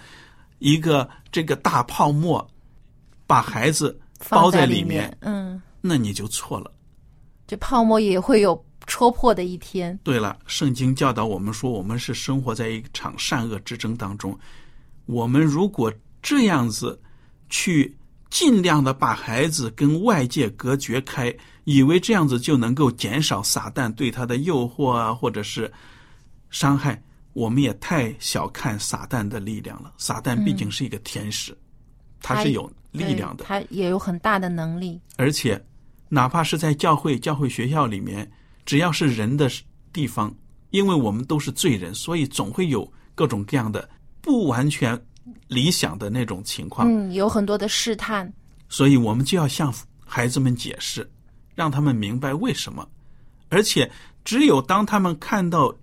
[0.58, 2.44] 一个这个大泡沫，
[3.26, 3.96] 把孩子
[4.28, 6.72] 包放在里面，嗯，那你就错了。
[7.46, 9.96] 这泡沫也会有戳破的一天。
[10.02, 14.36] 对了，圣经教导我们说，我们是生活在一场善恶之争当中。
[15.06, 17.00] 我们如果这样子
[17.48, 17.96] 去
[18.30, 25.72] 尽量的把孩子跟外界隔绝开，以为这样子就能够减少撒旦对他的诱惑啊，或者是
[26.50, 29.92] 伤害，我们也太小看撒旦的力量了。
[29.96, 31.56] 撒旦毕竟是一个天使，
[32.20, 35.00] 他是有力量的对，他也有很大的能力。
[35.16, 35.62] 而且
[36.08, 38.30] 哪怕是在教会、教会学校里面，
[38.66, 39.50] 只要是人的
[39.92, 40.34] 地方，
[40.70, 43.88] 因为我们都是罪人，所以总会有各种各样的
[44.20, 45.00] 不完全
[45.46, 46.88] 理想的那种情况。
[46.88, 48.32] 嗯，有很多的试探。
[48.68, 49.72] 所以我们就要向
[50.04, 51.08] 孩子们解释，
[51.54, 52.86] 让他们明白为什么。
[53.48, 53.90] 而且，
[54.24, 55.74] 只有当他们看到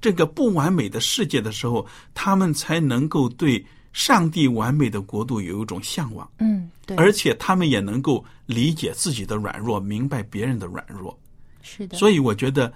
[0.00, 6.26] 这个不完美的世界的时候，他们才能够对上帝完美的国度有一种向往。
[6.38, 11.18] 嗯，对，而且他们也能够理解自己的软弱，明白别人的软弱。
[11.60, 11.98] 是的。
[11.98, 12.72] 所以我觉得，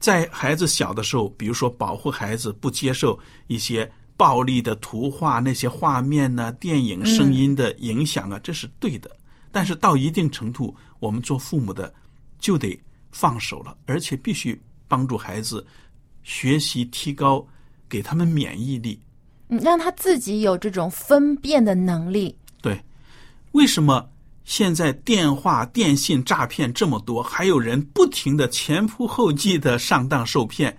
[0.00, 9.10] 在孩子小的时候，比如说保护孩子不接受一些暴力的图画、那些画面呢、电影、声音的影响啊，这是对的。
[9.50, 11.90] 但是到一定程度，我们做父母的
[12.38, 12.78] 就得
[13.10, 15.64] 放手了，而且必须帮助孩子
[16.22, 17.46] 学习提高，
[17.88, 19.00] 给他们免疫力。
[19.48, 22.36] 嗯，让他自己有这种分辨的能力。
[22.60, 22.78] 对，
[23.52, 24.06] 为什么
[24.44, 30.76] 现在电话、电信诈骗这么多，还有人不停的前仆后继的上当受骗？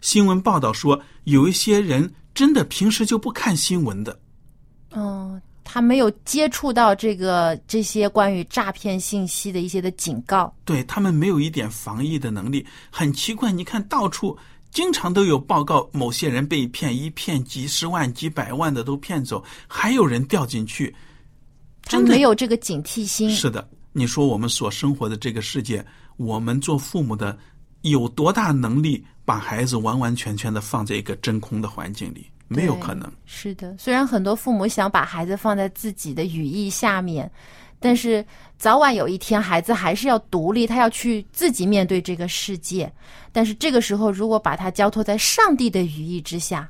[0.00, 4.18] 新闻报道说，有一些人真的平时就不看新闻的。
[4.90, 10.54] 嗯，他没有接触到这个这些关于诈骗信息的一些的警告。
[10.64, 13.50] 对他们没有一点防疫的能力，很奇怪。
[13.50, 14.36] 你看到处
[14.70, 20.94] 经常都有报告，某些人被骗，一骗几十万、几百万的都骗走，还有人掉进去。
[21.84, 23.30] 他没有这个警惕心。
[23.30, 25.84] 是的，你说我们所生活的这个世界，
[26.16, 27.36] 我们做父母的
[27.90, 32.26] 有多大能力把孩子完完全全的放在一个真空的环境里？
[32.48, 33.10] 没有可能。
[33.24, 37.30] 是的，虽然很多父母想把孩子放在自己的羽翼下面，
[37.80, 38.24] 但是
[38.58, 42.92] 早晚有一天，孩子还是要独立，他要去自己面对这个世界。
[43.32, 46.68] 但是这个时候，如果把他交托在上帝的羽翼之下，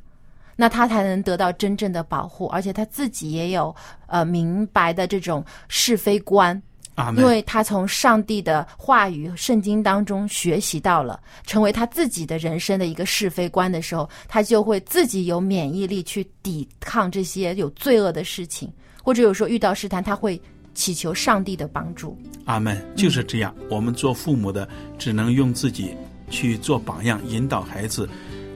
[0.54, 3.74] 那他才能得到真正的保护，而且他自己也有
[4.06, 6.62] 呃明白的这种是非观。
[6.94, 18.70] 阿因为他从上帝的话语、圣经当中学习到了，成为他自己的人生的一个是非观的时候，他就会自己有免疫力去抵抗这些有罪恶的事情，
[19.02, 20.40] 或者有时候遇到试探，他会
[20.74, 22.16] 祈求上帝的帮助。
[22.44, 23.54] 阿门，就是这样。
[23.70, 25.96] 我们做父母的，只能用自己
[26.28, 28.08] 去做榜样，引导孩子，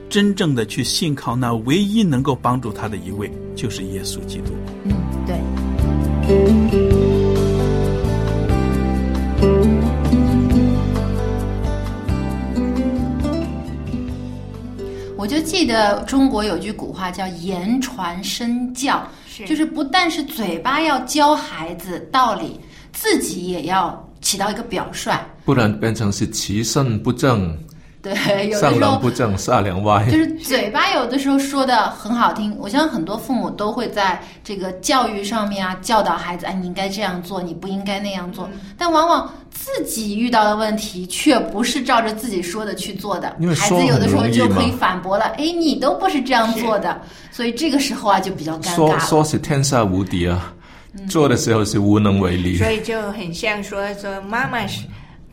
[0.09, 4.53] 真正的去信靠那唯一能够帮助他的一位，就是耶稣基督。
[4.83, 4.93] 嗯，
[5.25, 6.76] 对。
[15.47, 22.59] 记得中国有句古话叫“言传身教”，是就是不但是嘴巴要教孩子道理，
[22.91, 25.17] 自己也要起到一个表率。
[25.45, 27.57] 不然变成是其身不正，
[28.01, 30.05] 对，有的上时候梁不正下梁歪。
[30.05, 38.47] 就是嘴巴有的时候说的很好听，我相信很多父母都会在这个教育上面啊教导孩子，哎，你应该这样做，你不应该那样做。
[38.77, 49.07] 但往往自己遇到的问题却不是照着自己说的去做的因为，孩子有的时候就可以反驳了，哎，你都不是这样做的，所以这个时候啊就比较尴说尬说。
[49.07, 50.53] 说是天下无敌啊，
[51.09, 52.57] 做的时候是无能为力。
[52.57, 54.85] 所以就很像说说妈妈是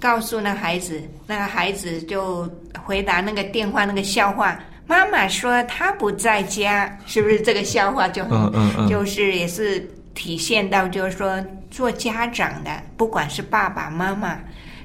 [0.04, 2.46] 告诉那孩子，那个孩子就
[2.84, 4.60] 回答那个电话那个笑话。
[4.86, 14.38] 妈妈说她不在家，是不是这个笑话就很、嗯嗯嗯就是也是体现到就是说做家长的，不管是爸爸妈妈，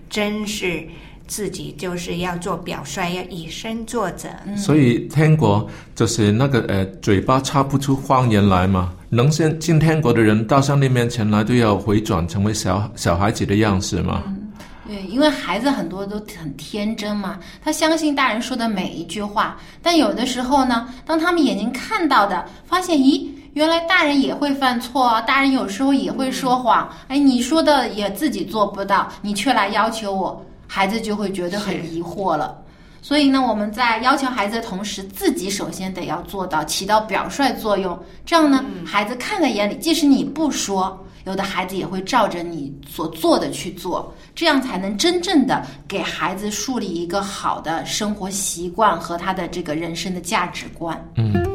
[0.10, 0.88] 真是
[1.28, 4.30] 自己就是要做表率，要以身作则。
[4.56, 8.94] 所以天国就是那个呃，嘴巴插不出谎言来嘛。
[9.10, 14.24] 能先进天国的人到上帝面前来，都要回转成为小小孩子的样式嘛。
[14.90, 19.56] 对，因为孩子很多都很天真嘛，他相信大人说的每一句话。
[19.84, 26.90] 但有的时候呢，当他们眼睛看到的，发现，咦，原来大人也会犯错啊，大人有时候也会说谎。
[27.08, 32.58] 哎，你说的也自己做不到，你却来要求我，孩子就会觉得很疑惑了。
[33.00, 37.96] 所以呢，我们在要求孩子的同时，自己首先得要做到起到表率作用。
[38.26, 51.00] 这样呢，孩子看在眼里，即使你不说，有的孩子也会照着你所做的去做，这样才能真正的给孩子树立一个好的生活习惯和他的这个人生的价值观。
[51.16, 51.49] 嗯。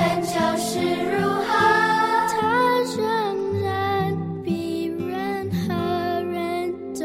[0.00, 0.78] 成就是
[1.12, 1.52] 如何，
[2.32, 2.40] 他
[2.96, 3.04] 仍
[3.60, 5.74] 然比任何
[6.22, 7.04] 人都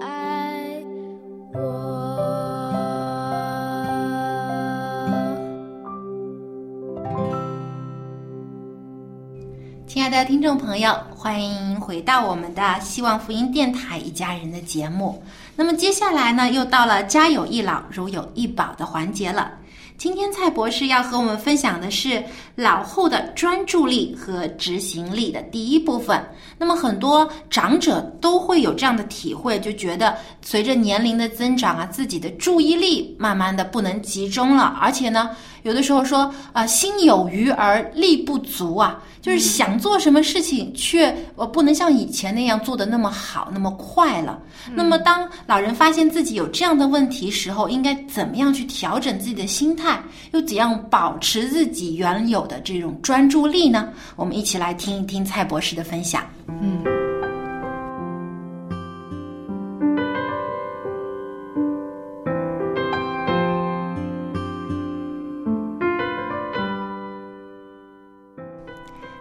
[0.00, 0.82] 爱
[1.52, 1.60] 我。
[9.86, 15.22] 亲爱的听众朋友，欢迎回到我们的希望福音电台一家人的节目。
[15.54, 19.52] 那么接下来呢，又到了家有一老如有一宝的环节了。
[19.98, 22.22] 今天蔡博士要和我们分享的是
[22.56, 26.20] 老后的专注力和执行力的第一部分。
[26.58, 35.30] 那么很多长者都会有这样的体会，就觉得随着年龄的增长啊，自己的注意力慢慢的不能集中了，而且呢，
[35.62, 44.40] 有的时候说啊、心有余而力不足啊，就是想做什么事情却呃不能像以前那样做的那么好、那么快了。
[44.72, 53.88] 那么当老人发现自己有这样的问题时候，应该怎么样去调整自己的心态，蔡又怎样保持自己原有的这种专注力呢？
[54.14, 56.22] 我们一起来听一听蔡博士的分享。
[56.46, 56.84] 嗯。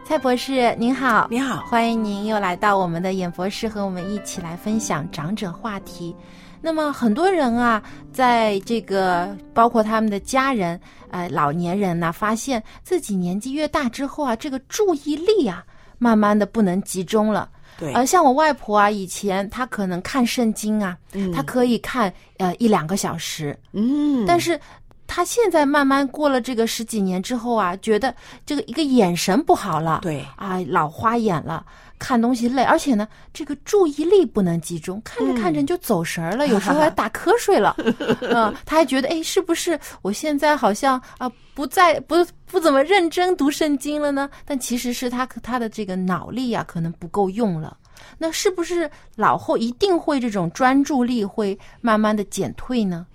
[0.05, 1.25] 蔡博士您好。
[1.31, 1.65] 您好。
[1.65, 6.15] 欢迎您又来到我们的演播室和我们一起来分享长者话题。
[6.61, 7.81] 那么很多人啊，
[8.13, 15.65] 在这个包括他们的家人，呃，老年人呐、发现自己年纪越大之后啊，这个注意力啊，
[15.97, 17.49] 慢慢的不能集中了。
[17.79, 21.31] 对，而，像我外婆啊，以前她可能看圣经啊，嗯。
[21.31, 24.59] 她可以看呃一两个小时，嗯，但是
[25.07, 28.13] 她现在慢慢过了这个十几年之后啊，觉得
[28.45, 30.23] 这个一个眼神不好了，对。
[30.35, 31.65] 啊，老花眼了。
[32.01, 37.75] 看东西累，而且呢，这个注意力不能集中，看着看着就走神儿了，有时候还 打瞌睡了。
[38.21, 42.15] 嗯，他还觉得，哎，是不是我现在好像啊不再不
[42.47, 44.27] 不怎么认真读圣经了呢？
[44.45, 47.77] 但其实是他他的这个脑力啊，可能不够用了。
[48.17, 53.05] 那是不是老后一定会这种专注力会慢慢的减退呢？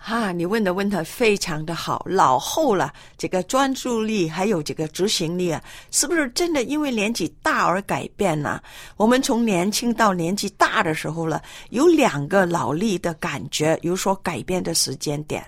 [0.00, 2.02] 哈、你问的问题非常的好。
[2.08, 8.60] 老后了，这个专注力还有这个执行力啊，是不是真的因为年纪大而改变呢？
[8.96, 15.44] 我们从年轻到年纪大的时候了，有两个脑力的感觉有所改变的时间点。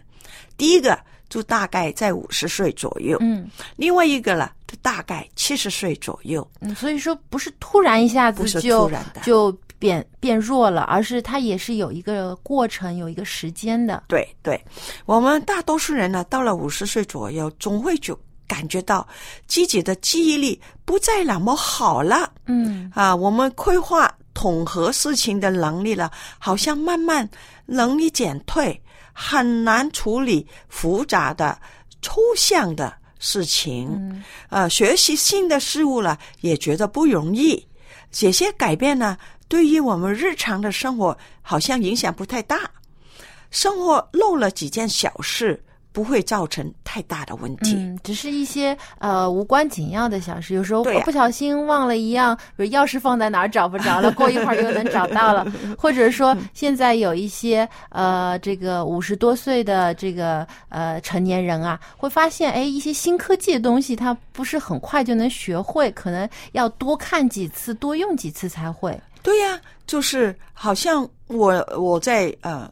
[0.58, 0.98] 第一个
[1.30, 6.46] 就大概在五十岁左右，嗯另外一个了，就大概七十岁左右。
[6.60, 14.04] 嗯，所以说不是突然一下子就突然的就变变弱了，而是它也是有一个过程，有一个时间的。
[14.06, 14.62] 对对，
[15.06, 18.16] 我们大多数人呢，到了五十岁左右，总会就
[18.46, 19.08] 感觉到
[19.48, 22.30] 自己的记忆力不再那么好了。
[22.46, 27.28] 嗯啊，我们规划统合事情的能力了，好像慢慢
[27.64, 28.78] 能力减退，
[29.12, 31.58] 很难处理复杂的、
[32.02, 33.88] 抽象的事情。
[33.92, 37.66] 嗯呃，学习新的事物了，也觉得不容易。
[38.12, 39.16] 这些改变呢，
[39.50, 42.58] 对于我们日常的生活好像影响不太大。
[43.50, 47.74] 生活漏了几件小事，不会造成太大的问题。
[47.74, 55.44] 嗯，只是一些呃无关紧要的小事，有时候不小心忘了一样，比如钥匙放在哪儿找不着了， 过一会儿又能找到了，
[55.76, 68.96] 或者说现在有一些呃这个五十多岁的这个呃成年人啊，会发现哎一些新科技的东西，他不是很快就能学会，可能要多看几次，多用几次才会。
[69.22, 72.70] 对呀、就是好像我我在呃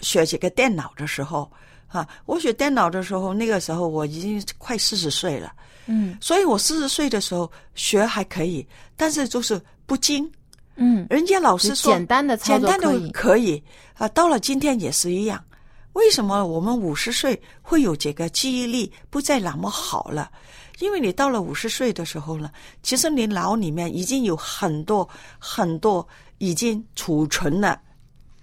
[0.00, 1.50] 学这个电脑的时候
[1.88, 5.52] 啊，我学电脑的时候，那个时候我已经快四十岁了，
[5.86, 10.30] 嗯所以我四十岁的时候学还可以，但是就是不精。
[10.76, 13.62] 嗯，人家老师说简单的操简单的作可以可以
[13.94, 15.42] 啊，到了今天也是一样。
[15.94, 20.30] 为什么我们五十岁会有这个记忆力不再那么好了？
[20.80, 22.50] 因为你到了五十岁的时候呢，
[22.82, 25.08] 其实你脑里面已经有很多
[25.38, 26.06] 很多
[26.38, 27.78] 已经储存了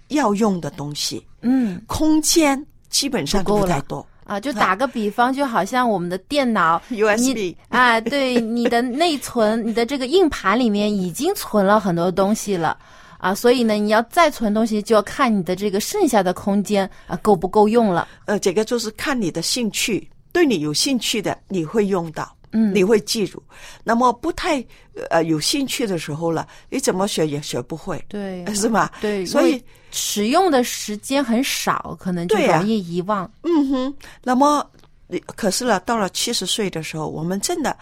[0.08, 1.80] 要用的东西，嗯。
[1.86, 4.06] 空间基本上不够了不太多。
[4.24, 12.76] 啊，就打个比方，就好像我们的电脑 USB 你啊，对，你的内存，你的这个硬盘里面已经存了很多东西了。
[13.16, 18.06] 啊，所以呢，你要再存东西，就要看你的这个剩下的空间啊够不够用了。
[18.26, 23.42] 呃，这个就是看你的兴趣，对你有兴趣的你会用到，嗯你会记住。
[23.84, 24.64] 那么不太
[25.10, 28.92] 呃有兴趣的时候了，你怎么学也学不会，对 是吧？
[29.00, 33.30] 对，所以使用的时间很少，可能就容易遗忘。
[33.42, 34.64] 嗯哼，那么
[35.08, 37.76] 呃可是呢，到了七十岁的时候，我们真的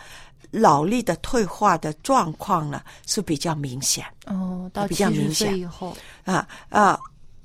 [0.52, 6.98] 脑力的退化的状况呢是比较明显哦，到比七十较明显岁以后，啊啊，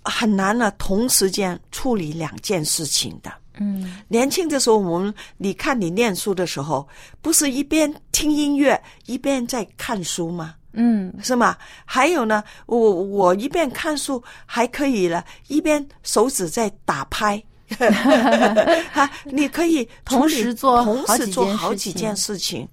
[0.03, 3.31] 很难呢同时间处理两件事情的。
[3.59, 6.87] 嗯年轻的时候，我们你看你念书的时候，
[7.21, 10.55] 不是一边听音乐一边在看书吗？
[10.73, 11.57] 嗯是吗？
[11.85, 17.41] 还有呢，我我一边看书还可以了，一边手指在打拍。
[18.91, 22.67] 哈，你可以同时做同时做好几件事情。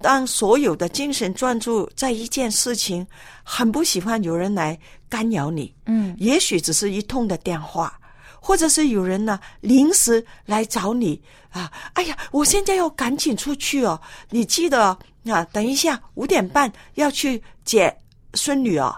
[0.00, 3.06] 当所有的精神专注在一件事情，
[3.44, 4.76] 很不喜欢有人来
[5.08, 5.72] 干扰你。
[5.86, 7.96] 嗯也许只是一通的电话，
[8.44, 17.96] 或者是有人呢临时来找你啊，哎呀，我现在要赶紧出去哦，你记得啊，等一下五点半要去接
[18.34, 18.92] 孙女哦。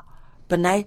[0.47, 0.83] 本来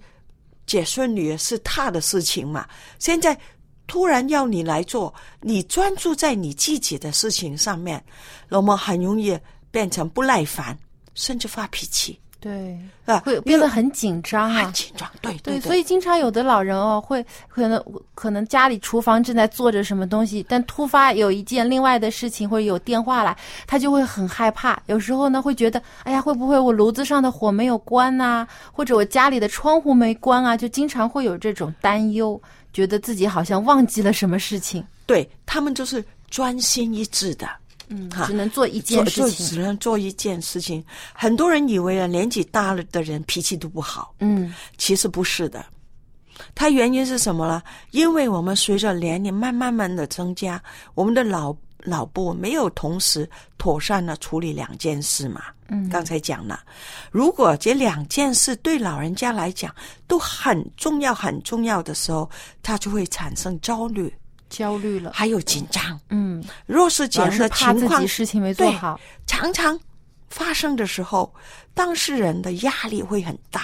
[0.65, 3.37] 接孙女是他的事情嘛，现在
[3.85, 8.03] 突然要你来做，你专注在你自己的事情上面，
[8.49, 9.37] 那么很容易
[9.69, 10.77] 变成不耐烦，
[11.13, 14.73] 甚至发脾气对，啊，会变得很紧张啊很。
[14.73, 15.09] 紧张。
[15.21, 17.83] 对对，对，所以经常有的老人哦，会可能
[18.13, 23.35] 可能家里厨房正在做着什么东西，但突发有一件另外的事情或者有电话来，
[23.65, 24.79] 他就会很害怕。
[24.85, 30.55] 有时候呢，会觉得，哎呀，会不会我炉子上的火没有关呐、或者我家里的窗户没关啊？
[30.55, 32.39] 就经常会有这种担忧，
[32.71, 34.85] 觉得自己好像忘记了什么事情。
[35.07, 37.49] 对他们就是专心一致的，
[37.89, 39.45] 嗯哈，只能做一件事做情。
[39.45, 40.83] 只能做一件事情。
[41.13, 45.65] 很多人以为啊，年纪大了的人脾气都不好，嗯其实不是的。
[46.53, 47.63] 它原因是什么呢？
[47.91, 50.61] 因为我们随着年龄慢慢慢的增加，
[50.93, 53.27] 我们的脑脑部没有同时
[53.57, 55.45] 妥善的处理两件事嘛。
[55.69, 56.61] 嗯，刚才讲了，
[57.11, 59.73] 如果这两件事对老人家来讲
[60.07, 62.29] 都很重要、很重要的时候，
[62.61, 64.13] 他就会产生焦虑，
[64.49, 65.11] 焦虑了。
[65.13, 65.99] 还有紧张。
[66.09, 68.99] 嗯，若是这老样的情况事情没做对好。
[69.25, 69.79] 常常
[70.29, 71.33] 发生的时候，
[71.73, 73.61] 当事人的压力会很大，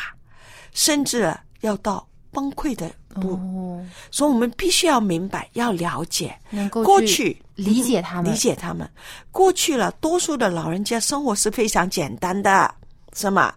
[0.73, 3.33] 甚至要到崩溃的步。
[3.33, 8.89] 哦，所以我们必须要明白，要了解能够过去理解他们理解他们。
[9.31, 12.73] 过去了，多数的老人家生活是非常简单的，
[13.13, 13.53] 是吗？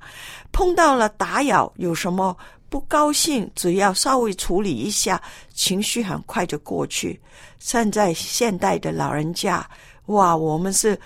[0.52, 2.36] 碰到了打扰，有什么
[2.68, 5.20] 不高兴，只要稍微处理一下，
[5.54, 7.20] 情绪很快就过去。
[7.58, 9.68] 现在现代的老人家，
[10.06, 10.98] 哇，我们是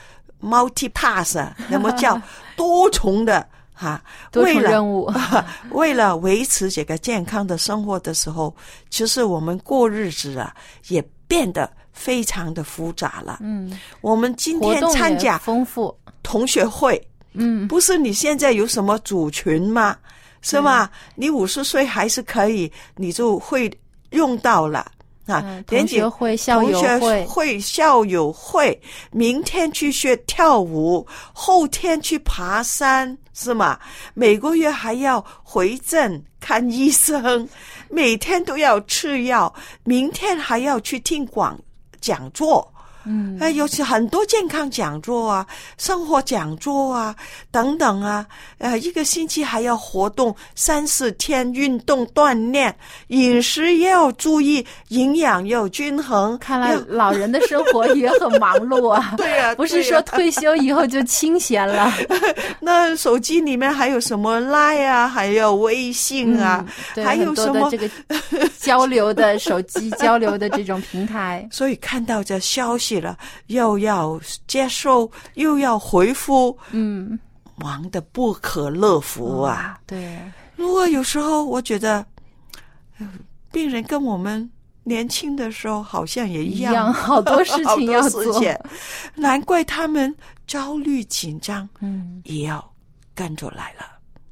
[0.43, 1.39] multi pass，
[1.69, 2.21] 那么叫
[2.57, 4.03] 多重的哈、
[4.35, 5.11] 为了任务
[5.73, 8.55] 为了维持这个健康的生活的时候，
[8.91, 10.55] 其实我们过日子啊，
[10.89, 13.39] 也变得非常的复杂了。
[13.41, 15.97] 嗯，我们今天参加丰富。
[16.23, 17.01] 同学会，
[17.33, 19.97] 嗯，不是你现在有什么组群吗？
[20.43, 20.89] 是吗？
[21.15, 23.71] 你五十岁还是可以，你就会
[24.11, 24.91] 用到了。
[25.27, 28.77] 啊同学会校友会会、校友会，
[29.13, 33.79] 明天去学跳舞，后天去爬山，是吗？
[34.13, 37.49] 每个月还要回诊看医生，
[37.89, 41.57] 每天都要吃药，明天还要去听广
[42.01, 42.67] 讲座。
[43.05, 45.47] 嗯，哎，尤其很多健康讲座啊、
[45.79, 47.15] 生活讲座啊
[47.51, 48.27] 等等啊，
[48.59, 52.75] 呃，一个星期还要活动三四天，运动锻炼，
[53.09, 56.37] 饮食也要注意，营养要均衡。
[56.39, 59.15] 看来老人的生活也很忙碌啊。
[59.19, 61.93] 对呀不是说退休以后就清闲了。
[62.61, 67.89] 那手机里面还有什么 Line 啊，还有微信啊，嗯对还有很多什么这个
[68.59, 71.49] 交流的手机 交流的这种平台。
[71.51, 73.19] 所以看到这消息了，
[73.49, 77.19] 又要接受，又要回复，嗯，
[77.57, 79.79] 忙得不可乐乎啊！
[79.87, 80.19] 对，
[80.57, 82.05] 如果有时候我觉得，
[82.99, 83.07] 呃
[83.53, 84.51] 病人跟我们
[84.85, 88.43] 年轻的时候好像也一样，一样好多事 情要做
[89.15, 90.15] 难怪他们
[90.47, 92.73] 焦虑紧张，嗯也要
[93.15, 93.87] 跟着来了。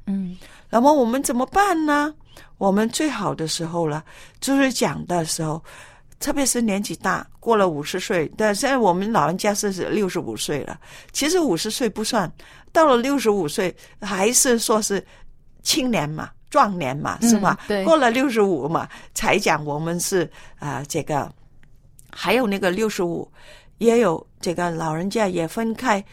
[0.07, 0.35] 嗯
[0.69, 2.13] 那么我们怎么办呢？
[2.57, 4.03] 我们最好的时候了，
[4.41, 5.63] 就是讲的时候，
[6.19, 10.79] 特别是年纪大，过了五十岁，但现在我们老人家是六十五岁了。
[11.13, 12.29] 其实五十岁不算，
[12.73, 15.03] 到了六十五岁还是说是
[15.63, 17.57] 青年嘛、壮年嘛，嗯是吧？
[17.67, 20.23] 对过了六十五嘛，才讲我们是
[20.59, 21.31] 啊、呃这个，
[22.11, 23.29] 还有那个六十五，
[23.77, 26.03] 也有这个老人家也分开。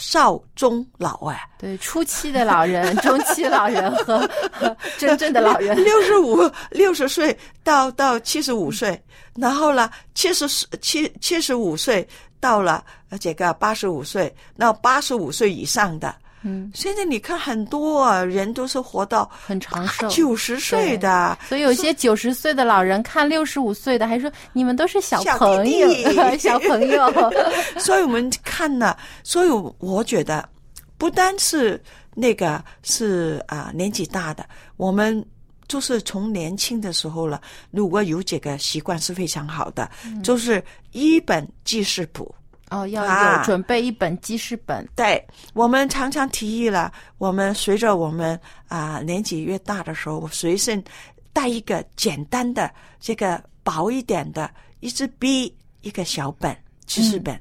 [0.00, 4.18] 呃少中老哎，对，初期的老人、 中期老人和
[4.50, 5.76] 和真正的老人。
[5.84, 9.00] 六十五、六十岁到到七十五岁，
[9.36, 10.48] 然后呢，七十
[10.80, 12.06] 七七十五岁
[12.40, 27.12] 到了呃这个八十五岁，那八十五岁以上的，嗯，现在你看很多啊人都是活到很长寿，九十岁的，所以有些九十岁的老人看六十五岁的，还说你们都是小 小朋友，小朋友。
[27.78, 30.48] 所以我们看呢，所以我觉得
[30.96, 31.78] 不单是
[32.14, 34.44] 那个是啊、年纪大的，
[34.76, 35.24] 我们
[35.68, 39.90] 就是从年轻的时候了，如果有这个习惯是非常好的，
[40.22, 40.62] 就是
[40.92, 42.34] 一本记事簿。
[42.70, 44.88] 哦，要啊有准备一本记事本。
[44.96, 45.22] 对
[45.54, 50.82] 我们常常提议了，我们随着我们啊、年纪越大的时候，我随身
[51.32, 56.56] 带一个简单的这个薄一点的一支笔，一个小本
[56.86, 57.38] 记事本。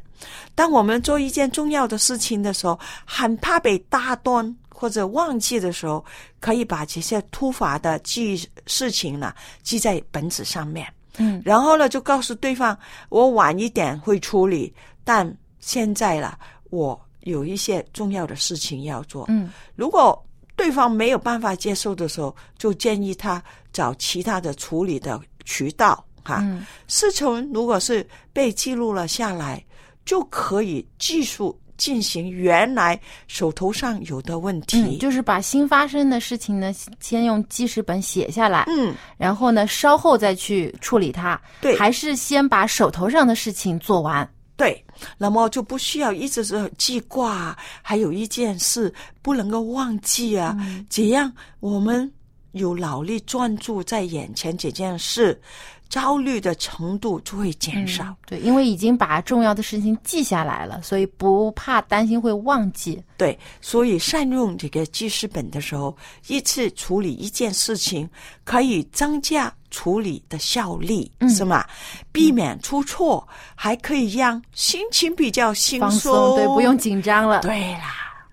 [0.54, 6.04] 当我们做一件重要的事情的时候，很怕被打断或者忘记的时候，
[6.40, 10.86] 可以把这些突发的记事情呢记在本子上面。
[11.18, 12.78] 嗯，然后呢，就告诉对方，
[13.10, 14.74] 我晚一点会处理，
[15.10, 16.38] 但现在了，
[16.70, 19.26] 我有一些重要的事情要做。
[19.28, 20.24] 嗯，如果
[20.56, 23.44] 对方没有办法接受的时候，就建议他
[23.74, 26.42] 找其他的处理的渠道哈。
[26.44, 29.66] 嗯事情如果是被记录了下来，
[30.06, 31.42] 就可以继续
[31.76, 34.80] 进行原来手头上有的问题。
[34.80, 41.42] 嗯，就是把新发生的事情呢，先用记事本写下来，嗯，然后呢，稍后再去处理它。
[41.62, 44.30] 对还是先把手头上的事情做完。
[44.60, 44.84] 对，
[45.18, 50.54] 那么就不需要一直是记挂，还有一件事不能够忘记啊，
[50.90, 51.32] 这样
[51.62, 52.12] 我们
[52.52, 55.40] 有脑力专注在眼前这件事，
[55.88, 58.04] 焦虑的程度就会减少。
[58.04, 63.02] 嗯对，因为已经把重要的事情记下来了，所以不怕担心会忘记。
[63.18, 65.96] 对，所以善用这个记事本的时候，
[66.28, 68.08] 一次处理一件事情，
[68.44, 71.66] 可以增加处理的效率，嗯是吗？
[72.12, 77.42] 避免出错，还可以让心情比较轻松，对，不用紧张了。
[77.42, 78.26] 对啦，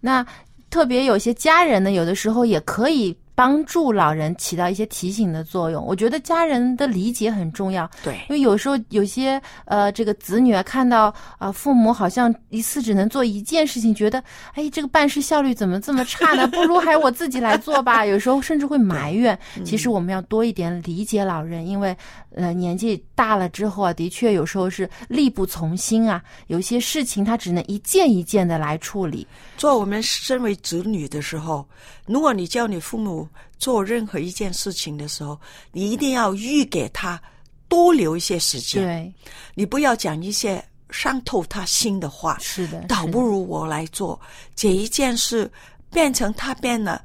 [0.00, 0.24] 那
[0.70, 5.84] 特别有些家人呢，有的时候也可以帮助老人起到一些提醒的作用。
[5.84, 14.22] 我觉得家人的理解很重要，对因为有时候有些呃这个子女啊，看到啊、父母好像一次只能做一件事情，觉得
[14.54, 16.46] 哎这个办事效率怎么这么差呢？
[16.54, 18.06] 不如还是我自己来做吧。
[18.06, 19.36] 有时候甚至会埋怨。
[19.64, 21.96] 其实我们要多一点理解老人，因为
[22.36, 29.26] 呃年纪大了之后啊，的确有时候是力不从心啊，有些事情他只能一件一件的来处理。
[29.62, 31.64] 做我们身为子女的时候，
[32.04, 33.28] 如果你叫你父母
[33.60, 35.40] 做任何一件事情的时候，
[35.70, 37.22] 你一定要预给他
[37.68, 38.82] 多留一些时间。
[38.82, 39.14] 对，
[39.54, 40.60] 你不要讲一些
[40.90, 42.36] 伤透他心的话。
[42.40, 44.20] 是的，倒不如我来做
[44.56, 45.48] 这一件事，
[45.92, 47.00] 变成他变了，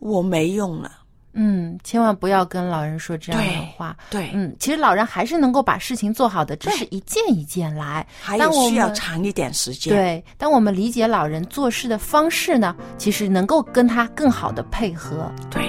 [0.00, 0.99] 我没用了。
[1.32, 3.96] 嗯，千万不要跟老人说这样的话。
[4.10, 8.06] 对，嗯，其实老人还是能够把事情做好的，只是一件一件来。
[8.20, 15.30] 还有需要长一点时间。，对，当我们理解老人做事的方式呢，其实能够跟他更好的配合。
[15.50, 15.62] 对。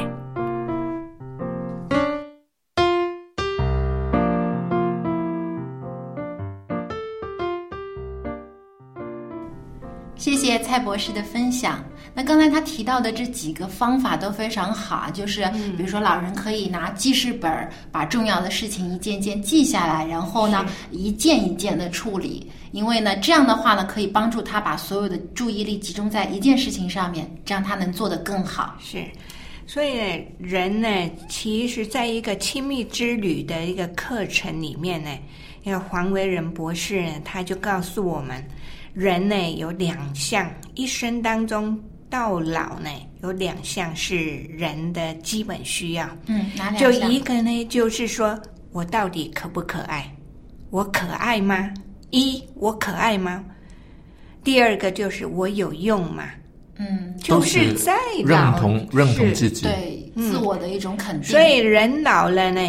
[10.22, 11.84] 谢谢蔡博士的分享。
[12.14, 15.44] 那刚才他提到的这几个方法都非常好啊，就是
[15.76, 22.48] 比如说老人可以拿记事本儿把重要的事情一件件记下来，然后呢一件一件的处理。
[22.72, 28.76] 因为呢这样的话呢可以帮助他把所有的注意力集中在一件事情上面，这样他能做得更好。
[28.80, 29.04] 是，
[29.66, 30.88] 所以呢，人呢，
[31.28, 35.10] 其实在一个亲密之旅的一个课程里面呢，
[35.64, 38.44] 那个黄维仁博士呢，他就告诉我们，
[38.94, 41.80] 人呢有两项，一生当中
[42.10, 42.90] 到老呢
[43.22, 44.18] 有两项是
[44.50, 46.10] 人的基本需要。
[46.28, 48.40] 嗯，哪两就一个呢，就是说
[48.72, 50.10] 我到底可不可爱？
[50.70, 51.72] 我可爱吗？
[52.10, 53.44] 一，我可爱吗？
[54.44, 56.30] 第二个就是我有用吗？
[56.78, 57.94] 嗯，就都是在
[58.26, 59.64] 认同认同自己。
[59.64, 61.30] 对嗯自我的一种肯定。
[61.30, 62.62] 所以人老了呢，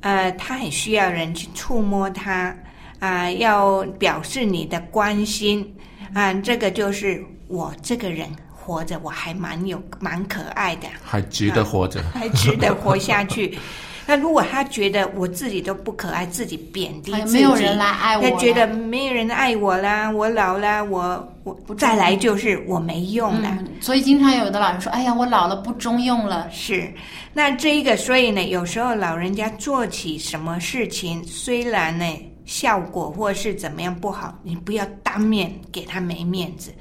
[0.00, 2.54] 呃，他很需要人去触摸他
[2.98, 5.74] 啊、要表示你的关心
[6.14, 12.02] 啊、这个就是我这个人活着，我还蛮有蛮可爱的，还值得活着。
[12.14, 13.56] 还值得活下去。
[14.08, 23.48] 那如果他觉得我自己都不可爱，自己贬低哎自己，没有人来爱我他觉得没有人爱我啦，我老啦，我我再来就是我没用了。
[23.58, 26.48] 嗯，所以经常有的老人说：“哎呀，我老了不中用了。
[26.52, 26.88] 是，
[27.32, 32.04] 那这一个，所以呢，有时候老人家做起什么事情，虽然呢
[32.46, 36.72] 效果或是怎么样不好，你不要当面给他没面子，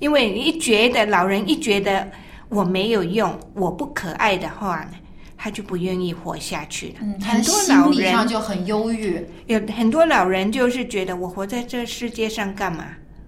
[0.00, 2.10] 因为你一觉得老人一觉得
[2.48, 4.92] 我没有用，我不可爱的话呢，
[5.36, 6.94] 他就不愿意活下去了。
[7.02, 12.86] 嗯，很多老人就很忧郁，有很多老人就是觉得我活在这世界上干嘛？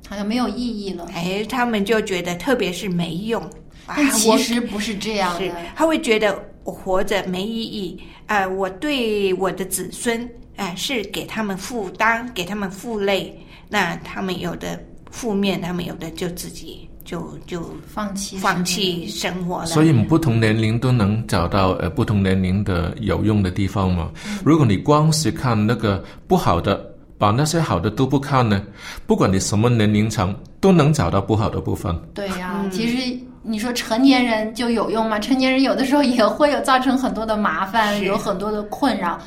[0.09, 1.09] 好像没有意义了。
[1.15, 3.43] 哎，他们就觉得特别是没用。
[3.87, 5.51] 啊但其实不是这样的。
[5.75, 13.35] 他会觉得我活着没意义，呃，我对我的子孙，啊，是给他们负担，给他们负累，
[13.69, 14.79] 那他们有的
[15.11, 19.67] 负面，他们有的就自己就就放弃放弃生活了。
[19.67, 24.11] 所以不同年龄都能找到呃不同年龄的有用的地方嘛。
[24.45, 26.85] 如果你光是看那个不好的，
[27.19, 28.63] 把那些好的都不看呢，
[29.07, 31.97] 不管你什么年龄层，都能找到不好的部分。
[32.15, 35.19] 对呀、其实你说成年人就有用吗？
[35.19, 39.19] 成年人有的时候也会有造成很多的麻烦，有很多的困扰。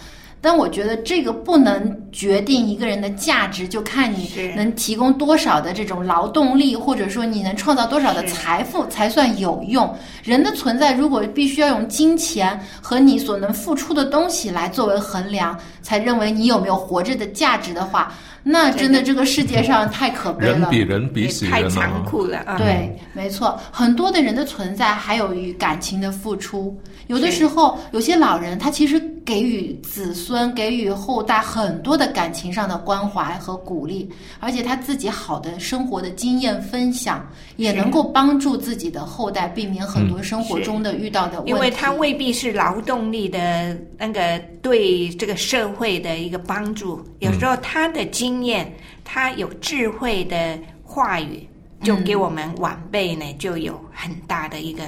[0.45, 9.91] 但我觉得这个不能决定一个人的价值，就看你能提供多少的这种劳动力，或者说你能创造多少的财富才算有用。
[10.23, 20.59] 人的存在如果必须要用金钱和你所能付出的东西来作为衡量，才认为你有没有活着的价值的话，那真的这个世界上太可悲了。
[20.59, 22.03] 人比人比死人太残啊！
[22.05, 22.55] 酷了啊！
[22.59, 26.79] 对，没错，很多的人的存在还有与感情的付出。
[27.07, 37.27] 有的时候，有些老人他其实给予子孙、给予后代很多的感情上的关怀和鼓励，而且他自己好的生活的经验分享，
[37.57, 41.51] 也能够帮助自己的后代避免很多生活中的遇到的问题。
[41.51, 48.71] 因为他未必是劳动力的那个对这个社会的一个帮助，有时候他的经验，
[49.03, 51.47] 他有智慧的话语，
[51.83, 54.83] 就给我们晚辈呢就有很大的一个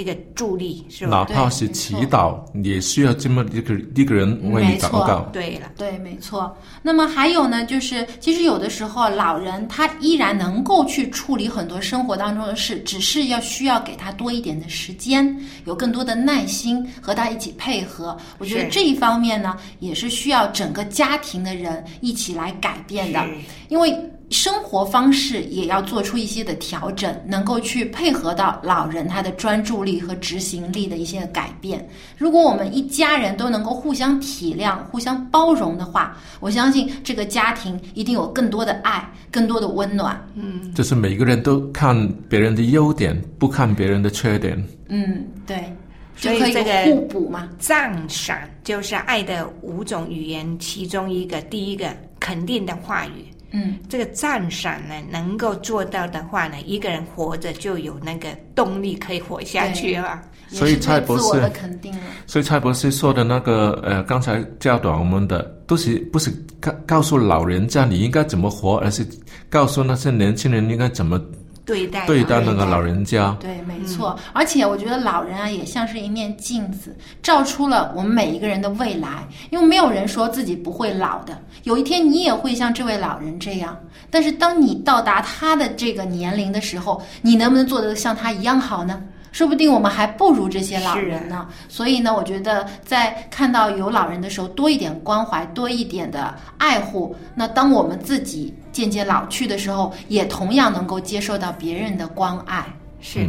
[0.00, 1.10] 一个助力，是吧？
[1.10, 5.20] 哪怕是祈祷，也需要这么一个一个人为你祷告。
[5.32, 6.56] 对了，对，没错。
[6.82, 15.36] 那么还有呢，就是其实有的时候老人他依然能够去处理很多生活当中的事，只是要需要给他多一点的时间，
[15.66, 18.16] 有更多的耐心和他一起配合。
[18.38, 23.22] 我觉得这一方面呢，也是需要整个家庭的人一起来改变的，
[23.68, 23.94] 因为。
[24.30, 31.86] 生活方式也要做出一些的调整，能够去配合到老人他的专注力和执行力的一些改变。
[32.16, 40.24] 如果我们一家人都能够互相体谅、互相包容的话，我相信这个家庭一定有更多的爱、更多的温暖。
[40.34, 44.56] 嗯就是每个人都看别人的优点，不看别人的缺点。
[44.88, 45.56] 嗯，对，
[46.16, 47.48] 就可以所以这个互补嘛。
[47.58, 51.88] 赞赏就是爱的五种语言其中一个，第一个
[52.20, 53.24] 肯定的话语。
[53.52, 60.22] 嗯，这个赞赏呢，能够做到的话呢，一个人活着就有那个动力可以活下去了。
[60.48, 62.00] 所以也是蔡博士对自我的肯定了。
[62.26, 66.30] 所以蔡博士说的那个呃，刚才教导我们的，都是不是
[66.60, 69.06] 告告诉老人家你应该怎么活，而是
[69.48, 71.20] 告诉那些年轻人应该怎么
[71.70, 73.36] 对待对待那个老人家。
[73.38, 74.18] 对，没错。
[74.32, 79.24] 而且我觉得老人啊，也像是一面镜子，照出了我们每一个人的未来。
[79.50, 83.78] 因为没有人说自己不会老的，有一天你也会像这位老人这样。
[84.10, 89.00] 但是当你到达他的这个年龄的时候，你能不能做得像他一样好呢？
[89.30, 91.46] 说不定我们还不如这些老人呢。
[91.68, 97.14] 所以呢，我觉得在看到有老人的时候，多一点关怀，多一点的爱护。
[97.32, 102.66] 那当我们自己渐渐老去的时候，也同样能够接受到别人的关爱。
[103.00, 103.28] 是。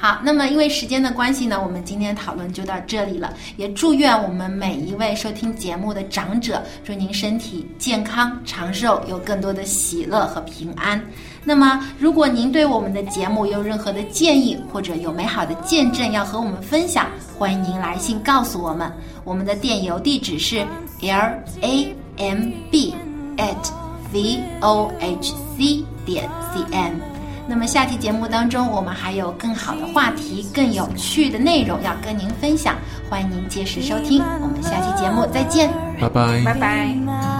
[0.00, 3.34] 好，那么因为时间的关系呢，我们今天讨论就到这里了。
[3.56, 11.04] 也祝愿我们每一位收听节目的长者，祝您身体健康长寿，有更多的喜乐和平安。
[11.42, 18.92] 那么，如果您对我们的节目有任何的建议，或者有美好的见证要和我们分享，欢迎您来信告诉我们。
[19.24, 20.64] 我们的电邮地址是
[21.00, 21.10] l
[21.60, 22.94] a m b
[23.36, 27.00] at v o h c 点 c n。
[27.50, 32.76] 那么下期节目当中，我们还有更好的话题、更有趣的内容要跟您分享，
[33.08, 34.22] 欢迎您届时收听。
[34.42, 36.42] 我们下期节目再见，拜拜。
[36.44, 37.37] 拜拜。